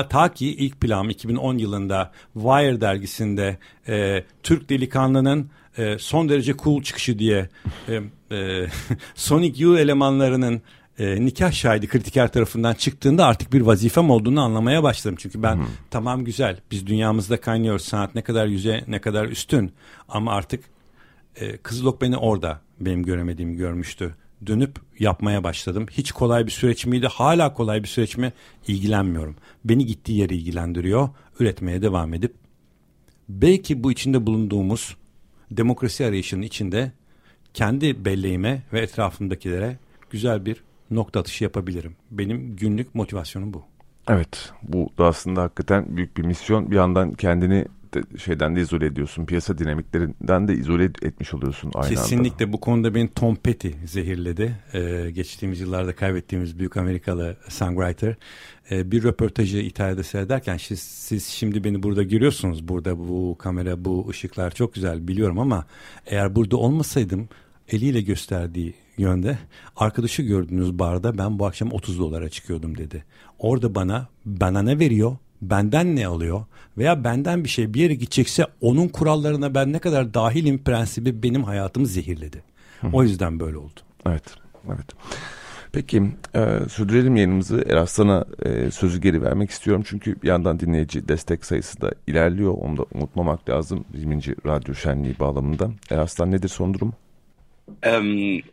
Ta 0.10 0.34
ki 0.34 0.56
ilk 0.56 0.82
planım 0.82 1.10
2010 1.10 1.58
yılında 1.58 2.12
Wire 2.34 2.82
dergisinde 2.82 3.58
e, 3.88 4.24
Türk 4.44 4.70
delikanlının 4.70 5.50
e, 5.78 5.98
son 6.00 6.30
derece 6.30 6.54
cool 6.64 6.84
çıkışı 6.84 7.20
diye 7.20 7.50
e, 7.90 8.02
e, 8.36 8.68
Sonic 9.16 9.64
Youth 9.64 9.80
elemanlarının 9.80 10.62
e, 11.02 11.26
nikah 11.26 11.52
şahidi 11.52 11.88
kritiker 11.88 12.32
tarafından 12.32 12.74
çıktığında 12.74 13.26
artık 13.26 13.54
bir 13.54 13.62
vazifem 13.62 14.10
olduğunu 14.10 14.42
anlamaya 14.42 14.84
başladım. 14.84 15.16
Çünkü 15.20 15.44
ben 15.44 15.56
hmm. 15.56 15.66
tamam 15.90 16.26
güzel 16.26 16.58
biz 16.72 16.88
dünyamızda 16.88 17.42
kaynıyoruz 17.42 17.82
sanat 17.82 18.16
ne 18.16 18.22
kadar 18.22 18.46
yüze 18.46 18.84
ne 18.88 19.02
kadar 19.02 19.26
üstün 19.26 19.72
ama 20.10 20.34
artık 20.34 20.64
e, 21.36 21.58
Kızılok 21.58 22.02
beni 22.02 22.18
orada 22.18 22.62
benim 22.80 23.04
göremediğimi 23.04 23.56
görmüştü. 23.56 24.16
Dönüp 24.48 24.80
yapmaya 25.00 25.44
başladım. 25.44 25.86
Hiç 25.92 26.12
kolay 26.12 26.46
bir 26.46 26.52
süreç 26.52 26.86
miydi? 26.86 27.08
Hala 27.08 27.54
kolay 27.54 27.84
bir 27.84 27.88
süreç 27.88 28.18
mi? 28.18 28.34
İlgilenmiyorum. 28.68 29.36
Beni 29.66 29.86
gittiği 29.86 30.20
yere 30.20 30.36
ilgilendiriyor. 30.36 31.10
Üretmeye 31.40 31.82
devam 31.82 32.14
edip 32.14 32.34
belki 33.30 33.84
bu 33.84 33.92
içinde 33.92 34.26
bulunduğumuz 34.26 34.98
demokrasi 35.52 36.06
arayışının 36.06 36.42
içinde 36.42 36.92
kendi 37.54 38.06
belleğime 38.06 38.64
ve 38.74 38.80
etrafımdakilere 38.80 39.78
güzel 40.10 40.46
bir 40.46 40.64
nokta 40.92 41.20
atışı 41.20 41.44
yapabilirim. 41.44 41.96
Benim 42.12 42.56
günlük 42.56 42.96
motivasyonum 42.96 43.54
bu. 43.54 43.64
Evet 44.08 44.52
bu 44.64 44.90
da 44.98 45.06
aslında 45.06 45.42
hakikaten 45.42 45.98
büyük 45.98 46.18
bir 46.18 46.26
misyon. 46.26 46.72
Bir 46.72 46.76
yandan 46.76 47.14
kendini 47.14 47.66
de 47.94 48.18
şeyden 48.18 48.56
de 48.56 48.62
izole 48.62 48.86
ediyorsun. 48.86 49.26
Piyasa 49.26 49.58
dinamiklerinden 49.58 50.48
de 50.48 50.54
izole 50.54 50.84
etmiş 50.84 51.34
oluyorsun 51.34 51.72
aynı 51.76 51.90
Kesinlikle 51.96 52.46
anda. 52.46 52.54
bu 52.54 52.60
konuda 52.60 52.96
beni 52.96 53.08
Tom 53.08 53.36
Petty 53.36 53.68
zehirledi. 53.86 54.56
Ee, 54.74 55.12
geçtiğimiz 55.12 55.60
yıllarda 55.60 55.96
kaybettiğimiz 55.96 56.60
büyük 56.60 56.78
Amerikalı 56.78 57.38
songwriter. 57.50 58.16
Ee, 58.72 58.92
bir 58.92 59.04
röportajı 59.04 59.58
İtalya'da 59.58 60.04
seyrederken 60.04 60.58
siz, 60.58 60.80
siz 60.80 61.26
şimdi 61.26 61.64
beni 61.64 61.84
burada 61.84 62.04
görüyorsunuz. 62.04 62.68
Burada 62.68 63.00
bu 63.00 63.36
kamera, 63.40 63.86
bu 63.86 64.10
ışıklar 64.10 64.52
çok 64.52 64.74
güzel 64.74 65.08
biliyorum 65.08 65.40
ama 65.40 65.66
eğer 66.06 66.36
burada 66.36 66.58
olmasaydım 66.58 67.30
eliyle 67.68 68.02
gösterdiği 68.02 68.74
yönde 68.98 69.38
arkadaşı 69.76 70.22
gördüğünüz 70.22 70.80
barda 70.80 71.18
ben 71.18 71.40
bu 71.40 71.46
akşam 71.46 71.72
30 71.72 72.00
dolara 72.00 72.30
çıkıyordum 72.30 72.78
dedi. 72.78 73.04
Orada 73.40 73.76
bana 73.76 74.08
bana 74.26 74.62
ne 74.62 74.80
veriyor? 74.80 75.18
Benden 75.42 75.96
ne 75.96 76.08
alıyor? 76.08 76.46
Veya 76.78 77.04
benden 77.04 77.44
bir 77.44 77.50
şey 77.50 77.74
bir 77.74 77.82
yere 77.82 77.96
gidecekse 77.96 78.48
onun 78.62 78.88
kurallarına 78.88 79.56
ben 79.56 79.74
ne 79.74 79.80
kadar 79.80 80.14
dahilim 80.14 80.64
prensibi 80.64 81.24
benim 81.24 81.44
hayatımı 81.44 81.88
zehirledi. 81.88 82.44
O 82.94 83.04
yüzden 83.04 83.40
böyle 83.40 83.58
oldu. 83.58 83.80
Evet. 84.06 84.24
Evet. 84.68 84.86
Peki 85.72 86.04
e, 86.36 86.60
sürdürelim 86.70 87.16
yayınımızı. 87.16 87.64
Eraslan'a 87.70 88.26
e, 88.46 88.72
sözü 88.72 89.02
geri 89.02 89.22
vermek 89.22 89.52
istiyorum. 89.52 89.84
Çünkü 89.88 90.22
bir 90.22 90.28
yandan 90.28 90.60
dinleyici 90.60 91.08
destek 91.08 91.46
sayısı 91.46 91.82
da 91.82 91.92
ilerliyor. 92.08 92.54
Onu 92.54 92.78
da 92.78 92.86
unutmamak 92.94 93.50
lazım 93.50 93.86
20. 93.94 94.22
Radyo 94.46 94.76
Şenliği 94.76 95.16
bağlamında. 95.20 95.70
Eraslan 95.90 96.32
nedir 96.32 96.50
son 96.50 96.74
durum? 96.74 96.94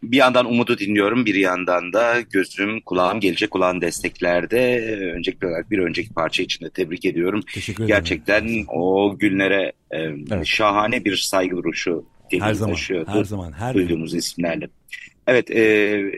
Bir 0.02 0.16
yandan 0.16 0.46
umudu 0.46 0.78
dinliyorum, 0.78 1.26
bir 1.26 1.34
yandan 1.34 1.92
da 1.92 2.20
gözüm, 2.20 2.80
kulağım 2.80 3.20
gelecek 3.20 3.56
olan 3.56 3.80
desteklerde. 3.80 4.80
Öncelikli 5.16 5.46
olarak 5.46 5.70
bir 5.70 5.78
önceki 5.78 6.14
parça 6.14 6.42
için 6.42 6.64
de 6.64 6.70
tebrik 6.70 7.04
ediyorum. 7.04 7.40
Gerçekten 7.86 8.64
o 8.68 9.16
günlere 9.18 9.72
evet. 9.90 10.46
şahane 10.46 11.04
bir 11.04 11.16
saygı 11.16 11.56
duruşu 11.56 12.04
her 12.32 12.54
zaman, 12.54 12.74
taşıyordu. 12.74 13.10
Her 13.10 13.24
zaman, 13.24 13.52
her 13.52 13.74
duyduğumuz 13.74 14.12
gün. 14.12 14.18
isimlerle. 14.18 14.68
Evet, 15.28 15.50
e, 15.50 15.62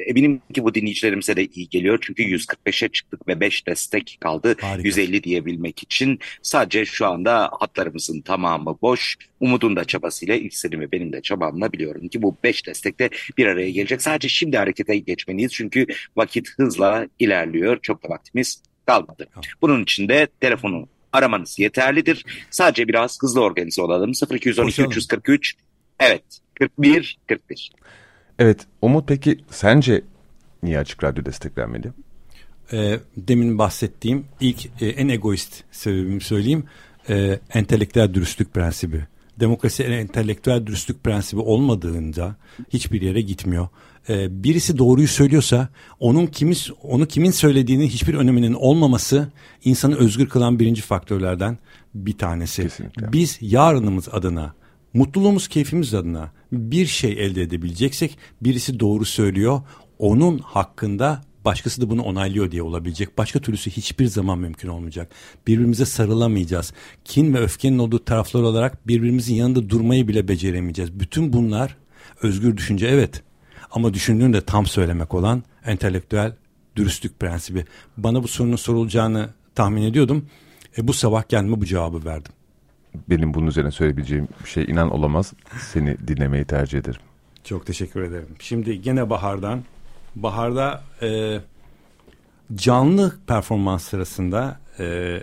eminim 0.07 0.43
ki 0.55 0.65
bu 0.65 0.75
dinleyicilerimize 0.75 1.37
de 1.37 1.47
iyi 1.47 1.69
geliyor. 1.69 1.99
Çünkü 2.01 2.23
145'e 2.23 2.89
çıktık 2.89 3.29
ve 3.29 3.41
5 3.41 3.67
destek 3.67 4.19
kaldı. 4.21 4.57
Harika. 4.61 4.89
150 4.89 5.23
diyebilmek 5.23 5.83
için. 5.83 6.19
Sadece 6.43 6.85
şu 6.85 7.07
anda 7.07 7.51
hatlarımızın 7.61 8.21
tamamı 8.21 8.79
boş. 8.83 9.17
Umut'un 9.41 9.77
da 9.77 9.85
çabasıyla, 9.85 10.35
İlksel'in 10.35 10.81
ve 10.81 10.93
benim 10.93 11.13
de 11.13 11.23
çabamla 11.23 11.73
biliyorum 11.73 12.09
ki 12.09 12.23
bu 12.23 12.37
5 12.45 12.67
destekte 12.67 13.11
bir 13.39 13.47
araya 13.47 13.71
gelecek. 13.71 14.03
Sadece 14.03 14.29
şimdi 14.29 14.57
harekete 14.57 14.99
geçmeliyiz. 14.99 15.53
Çünkü 15.53 15.87
vakit 16.17 16.49
hızla 16.59 17.07
ilerliyor. 17.19 17.79
Çok 17.83 18.05
da 18.05 18.09
vaktimiz 18.09 18.63
kalmadı. 18.87 19.29
Bunun 19.63 19.83
için 19.83 20.09
de 20.09 20.27
telefonu 20.41 20.89
aramanız 21.13 21.59
yeterlidir. 21.59 22.25
Sadece 22.51 22.89
biraz 22.89 23.23
hızlı 23.23 23.41
organize 23.41 23.83
olalım. 23.83 24.13
0212 24.31 24.83
343 24.83 25.55
Evet 26.01 26.23
41 26.59 27.19
41. 27.29 27.73
Evet 28.39 28.67
Umut 28.83 29.09
peki 29.09 29.39
sence 29.51 30.03
niye 30.63 30.79
Açık 30.79 31.05
Radyo 31.05 31.25
desteklenmeli? 31.25 31.93
E, 32.73 33.01
demin 33.17 33.59
bahsettiğim 33.59 34.25
ilk 34.41 34.67
e, 34.83 34.89
en 34.89 35.09
egoist 35.09 35.65
sebebimi 35.71 36.21
söyleyeyim. 36.21 36.65
E, 37.09 37.39
entelektüel 37.55 38.15
dürüstlük 38.15 38.55
prensibi. 38.55 39.07
Demokrasi 39.41 39.83
entelektüel 39.83 40.67
dürüstlük 40.67 41.05
prensibi 41.05 41.41
olmadığında 41.41 42.37
hiçbir 42.73 43.03
yere 43.03 43.21
gitmiyor. 43.21 43.69
E, 44.09 44.45
birisi 44.45 44.79
doğruyu 44.79 45.09
söylüyorsa 45.09 45.69
onun 45.99 46.27
kimis 46.27 46.71
onu 46.83 47.07
kimin 47.07 47.31
söylediğinin 47.31 47.87
hiçbir 47.87 48.15
öneminin 48.15 48.55
olmaması 48.55 49.29
insanı 49.65 49.97
özgür 49.97 50.29
kılan 50.29 50.59
birinci 50.59 50.83
faktörlerden 50.83 51.59
bir 51.95 52.19
tanesi. 52.19 52.63
Kesinlikle. 52.63 53.13
Biz 53.13 53.39
yarınımız 53.41 54.09
adına 54.13 54.55
mutluluğumuz 54.95 55.49
keyfimiz 55.49 55.95
adına 55.95 56.33
bir 56.53 56.87
şey 56.87 57.13
elde 57.13 57.43
edebileceksek 57.43 58.19
birisi 58.43 58.81
doğru 58.81 59.05
söylüyor 59.05 59.61
onun 59.99 60.39
hakkında 60.39 61.23
başkası 61.45 61.83
da 61.83 61.91
bunu 61.91 62.03
onaylıyor 62.03 62.51
diye 62.51 62.63
olabilecek. 62.63 63.19
Başka 63.19 63.39
türlüsü 63.39 63.71
hiçbir 63.71 64.07
zaman 64.07 64.39
mümkün 64.39 64.69
olmayacak. 64.69 65.13
Birbirimize 65.47 65.85
sarılamayacağız. 65.85 66.73
Kin 67.05 67.35
ve 67.35 67.39
öfkenin 67.39 67.79
olduğu 67.79 68.05
taraflar 68.05 68.43
olarak 68.43 68.89
birbirimizin 68.89 69.35
yanında 69.35 69.71
durmayı 69.71 70.09
bile 70.09 70.29
beceremeyeceğiz. 70.29 71.01
Bütün 71.01 71.33
bunlar 71.33 71.77
özgür 72.23 72.57
düşünce 72.57 72.87
evet. 72.87 73.23
Ama 73.71 73.95
düşündüğünü 73.95 74.33
de 74.33 74.41
tam 74.41 74.67
söylemek 74.67 75.15
olan 75.15 75.43
entelektüel 75.65 76.37
dürüstlük 76.77 77.21
prensibi. 77.21 77.65
Bana 77.97 78.23
bu 78.23 78.29
sorunun 78.29 78.57
sorulacağını 78.57 79.31
tahmin 79.55 79.83
ediyordum. 79.83 80.27
E, 80.79 80.89
bu 80.89 80.93
sabah 80.93 81.23
kendime 81.23 81.61
bu 81.61 81.67
cevabı 81.67 82.05
verdim 82.05 82.33
benim 83.09 83.35
bunun 83.35 83.47
üzerine 83.47 83.71
söyleyebileceğim 83.71 84.29
bir 84.45 84.49
şey 84.49 84.65
inan 84.65 84.91
olamaz. 84.91 85.33
Seni 85.59 86.09
dinlemeyi 86.09 86.45
tercih 86.45 86.79
ederim. 86.79 87.01
Çok 87.45 87.67
teşekkür 87.67 88.03
ederim. 88.03 88.29
Şimdi 88.39 88.83
gene 88.83 89.11
Bahar'dan. 89.11 89.63
Bahar'da 90.17 90.83
e, 91.03 91.41
canlı 92.55 93.19
performans 93.27 93.85
sırasında 93.85 94.61
e, 94.79 95.19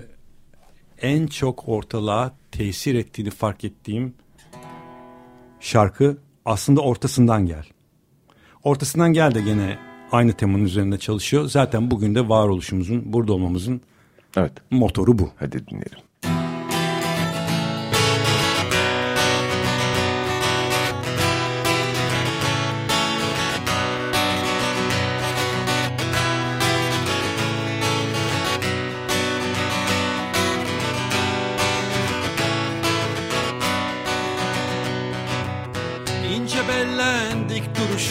en 1.02 1.28
çok 1.28 1.70
ortalığa 1.70 2.36
tesir 2.52 2.96
ettiğini 2.96 3.30
fark 3.30 3.64
ettiğim 3.64 4.14
şarkı 5.60 6.18
aslında 6.46 6.82
ortasından 6.82 7.46
gel. 7.46 7.66
Ortasından 8.64 9.14
gel 9.14 9.36
de 9.36 9.42
gene 9.42 9.78
aynı 10.12 10.34
temanın 10.34 10.66
üzerinde 10.66 10.98
çalışıyor. 10.98 11.46
Zaten 11.46 11.92
bugün 11.92 12.16
de 12.16 12.30
varoluşumuzun, 12.30 13.14
burada 13.14 13.34
olmamızın 13.34 13.82
evet. 14.38 14.52
motoru 14.72 15.20
bu. 15.20 15.30
Hadi 15.36 15.68
dinleyelim. 15.68 16.07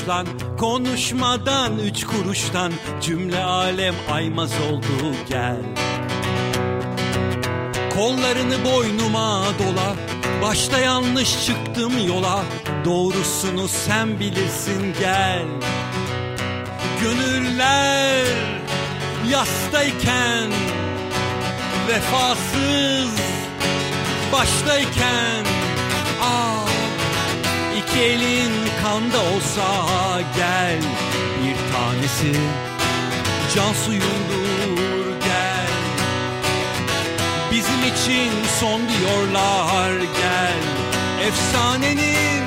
Duruşlan 0.07 0.27
Konuşmadan 0.59 1.79
üç 1.79 2.05
kuruştan 2.05 2.73
Cümle 3.03 3.45
alem 3.45 3.95
aymaz 4.13 4.53
oldu 4.71 5.15
gel. 5.29 5.57
Kollarını 7.95 8.65
boynuma 8.65 9.45
dola 9.59 9.97
Başta 10.43 10.79
yanlış 10.79 11.47
çıktım 11.47 11.93
yola 12.09 12.45
Doğrusunu 12.85 13.69
sen 13.69 14.21
bilirsin 14.21 14.95
gel. 15.01 15.45
Gönüller 17.03 18.27
yastayken 19.31 20.51
Vefasız 21.89 23.21
baştayken 24.33 25.45
Ah 26.23 26.69
iki 27.77 28.01
elin 28.01 28.66
kanda 28.87 29.19
olsa 29.19 29.67
gel 30.37 30.81
Bir 31.43 31.57
tanesi. 31.73 32.41
Can 33.55 33.73
suyundur 33.73 35.21
gel. 35.25 35.69
Bizim 37.51 37.81
için 37.95 38.31
son 38.61 38.81
diyorlar 38.89 39.93
gel. 39.93 40.61
Efsanenin 41.29 42.45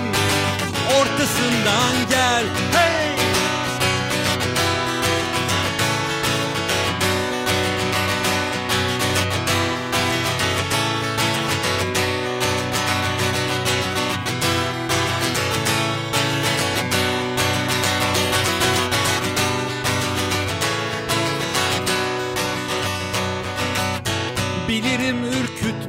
ortasından 1.00 1.94
gel 2.10 2.44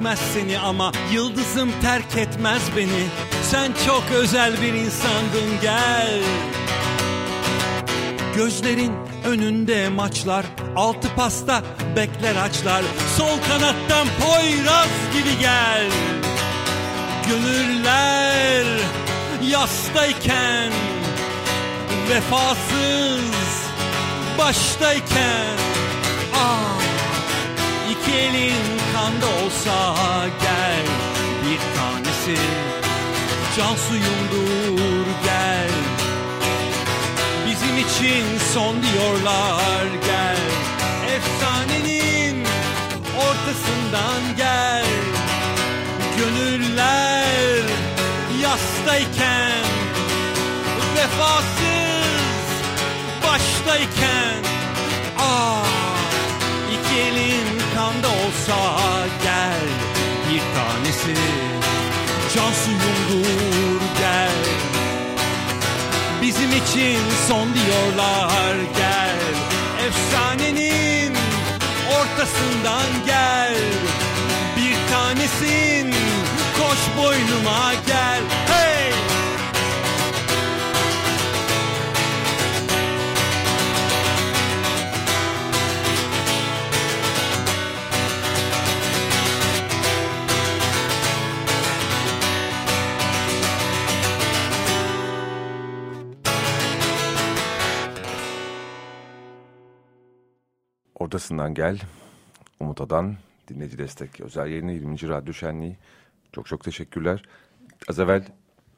ürkütmez 0.00 0.18
seni 0.34 0.58
ama 0.58 0.92
yıldızım 1.12 1.70
terk 1.82 2.16
etmez 2.16 2.62
beni. 2.76 3.06
Sen 3.50 3.72
çok 3.86 4.02
özel 4.12 4.62
bir 4.62 4.72
insandın 4.72 5.60
gel. 5.62 6.20
Gözlerin 8.36 8.92
önünde 9.24 9.88
maçlar 9.88 10.46
Altı 10.76 11.08
pasta 11.16 11.62
bekler 11.96 12.36
açlar. 12.36 12.82
Sol 13.16 13.38
kanattan 13.48 14.06
Poyraz 14.20 14.88
gibi 15.12 15.38
gel. 15.40 15.90
Gönüller 17.28 18.64
yastayken 19.48 20.72
Vefasız 22.10 23.30
baştayken. 24.38 25.56
Ah 26.34 26.80
İki 27.90 28.12
elin 28.16 28.80
kanda 29.00 29.26
olsa 29.44 29.94
gel 30.40 30.84
Bir 31.44 31.60
tanesi. 31.76 32.42
Can 33.56 33.76
suyumdur 33.76 35.06
gel. 35.24 35.70
Bizim 37.46 37.78
için 37.78 38.24
son 38.54 38.76
diyorlar 38.82 39.84
gel. 40.06 40.36
Efsanenin 41.16 42.46
ortasından 43.16 44.36
gel. 44.36 44.86
Gönüller 46.18 47.64
yastayken 48.42 49.64
Vefasız 50.96 52.46
baştayken. 53.24 54.42
Ah 55.18 55.69
kanda 58.00 58.08
olsa 58.08 58.56
gel 59.22 59.60
Bir 60.28 60.40
tanesi. 60.54 61.20
Can 62.34 62.52
suyumdur 62.52 63.80
gel. 63.98 64.30
Bizim 66.22 66.50
için 66.50 66.98
son 67.28 67.48
diyorlar 67.54 68.54
gel. 68.76 69.16
Efsanenin 69.86 71.16
ortasından 71.88 73.06
gel. 73.06 73.56
Bir 74.56 74.92
tanesin 74.92 75.94
koş 76.58 77.04
boynuma 77.04 77.72
gel 77.86 78.20
Ortasından 101.14 101.54
gel. 101.54 101.78
Umut 102.60 102.80
Adan, 102.80 103.16
dinleyici 103.48 103.78
destek 103.78 104.20
özel 104.20 104.46
yayını 104.46 104.72
20. 104.72 105.08
Radyo 105.08 105.32
Şenliği. 105.34 105.76
Çok 106.32 106.46
çok 106.46 106.64
teşekkürler. 106.64 107.22
Az 107.88 107.98
evvel 107.98 108.24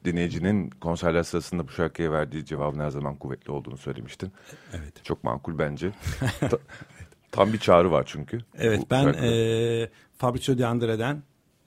dinleyicinin 0.05 0.69
konserler 0.69 1.23
sırasında 1.23 1.67
bu 1.67 1.71
şarkıya 1.71 2.11
verdiği 2.11 2.45
cevabın 2.45 2.79
her 2.79 2.89
zaman 2.89 3.15
kuvvetli 3.15 3.51
olduğunu 3.51 3.77
söylemiştin. 3.77 4.31
Evet. 4.73 5.03
Çok 5.05 5.23
makul 5.23 5.57
bence. 5.57 5.91
Ta- 6.39 6.57
Tam 7.31 7.53
bir 7.53 7.57
çağrı 7.59 7.91
var 7.91 8.03
çünkü. 8.07 8.39
Evet 8.57 8.79
Bu 8.81 8.85
ben 8.91 9.03
şarkıda. 9.03 9.25
e, 9.25 9.89
Fabrizio 10.17 10.57
De 10.57 10.65
Andre'den 10.65 11.23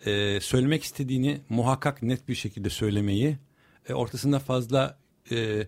e, 0.07 0.41
söylemek 0.41 0.85
istediğini 0.85 1.41
muhakkak 1.49 2.03
net 2.03 2.29
bir 2.29 2.35
şekilde 2.35 2.71
söylemeyi 2.71 3.39
e, 3.89 3.95
ortasında 3.95 4.39
fazla 4.39 4.99
e, 5.33 5.67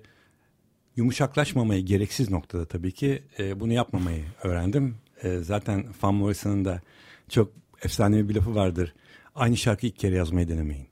yumuşaklaşmamayı 0.98 1.84
gereksiz 1.84 2.30
noktada 2.30 2.64
tabii 2.64 2.92
ki 2.92 3.22
e, 3.38 3.60
bunu 3.60 3.72
yapmamayı 3.72 4.24
öğrendim. 4.42 4.96
E, 5.22 5.38
zaten 5.38 5.84
Van 6.02 6.14
Morrison'ın 6.14 6.64
da 6.64 6.80
çok 7.28 7.52
efsanevi 7.84 8.28
bir 8.28 8.34
lafı 8.34 8.54
vardır. 8.54 8.94
Aynı 9.34 9.56
şarkıyı 9.56 9.92
ilk 9.92 9.98
kere 9.98 10.16
yazmayı 10.16 10.48
denemeyin. 10.48 10.88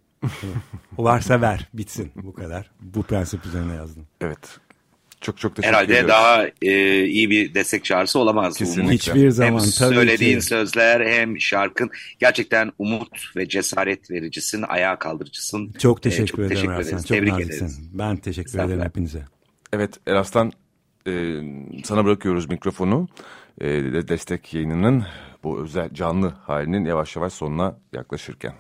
o 0.97 1.05
varsa 1.05 1.41
ver 1.41 1.69
bitsin 1.75 2.13
bu 2.17 2.33
kadar. 2.35 2.71
Bu 2.81 3.03
prensip 3.03 3.47
üzerine 3.47 3.75
yazdım. 3.75 4.07
Evet. 4.21 4.59
Çok 5.21 5.39
çok 5.39 5.57
teşekkür 5.57 5.75
Herhalde 5.75 5.93
ediyoruz. 5.93 6.09
daha 6.09 6.47
e, 6.63 7.05
iyi 7.07 7.31
bir 7.31 7.55
destek 7.55 7.85
çağrısı 7.85 8.19
olamaz. 8.19 8.57
Kesinlikle. 8.59 8.83
Umut. 8.83 8.93
Hiçbir 8.95 9.31
zaman 9.31 9.61
Hem 9.61 9.71
tabii 9.71 9.95
söylediğin 9.95 10.39
ki. 10.39 10.45
sözler 10.47 11.07
hem 11.07 11.41
şarkın 11.41 11.91
gerçekten 12.19 12.73
umut 12.79 13.37
ve 13.37 13.49
cesaret 13.49 14.11
vericisin, 14.11 14.63
ayağa 14.69 14.99
kaldırıcısın. 14.99 15.73
Çok 15.79 15.99
E, 15.99 16.01
teşekkür 16.01 16.27
çok 16.27 16.39
ederim 16.39 16.55
teşekkür 16.55 16.73
ederiz. 16.75 16.91
Çok 16.91 17.07
Tebrik 17.07 17.41
ederiz. 17.41 17.81
Ben 17.93 18.17
teşekkür 18.17 18.59
ederim 18.59 18.83
hepinize. 18.83 19.23
Evet 19.77 20.01
Eraslan 20.07 20.53
e, 21.07 21.41
sana 21.85 22.05
bırakıyoruz 22.05 22.49
mikrofonu. 22.49 23.09
E, 23.61 23.69
destek 24.09 24.55
yayınının 24.55 25.05
bu 25.45 25.61
özel 25.61 25.95
canlı 25.95 26.29
halinin 26.29 26.85
yavaş 26.85 27.17
yavaş 27.17 27.33
sonuna 27.33 27.79
yaklaşırken. 27.93 28.55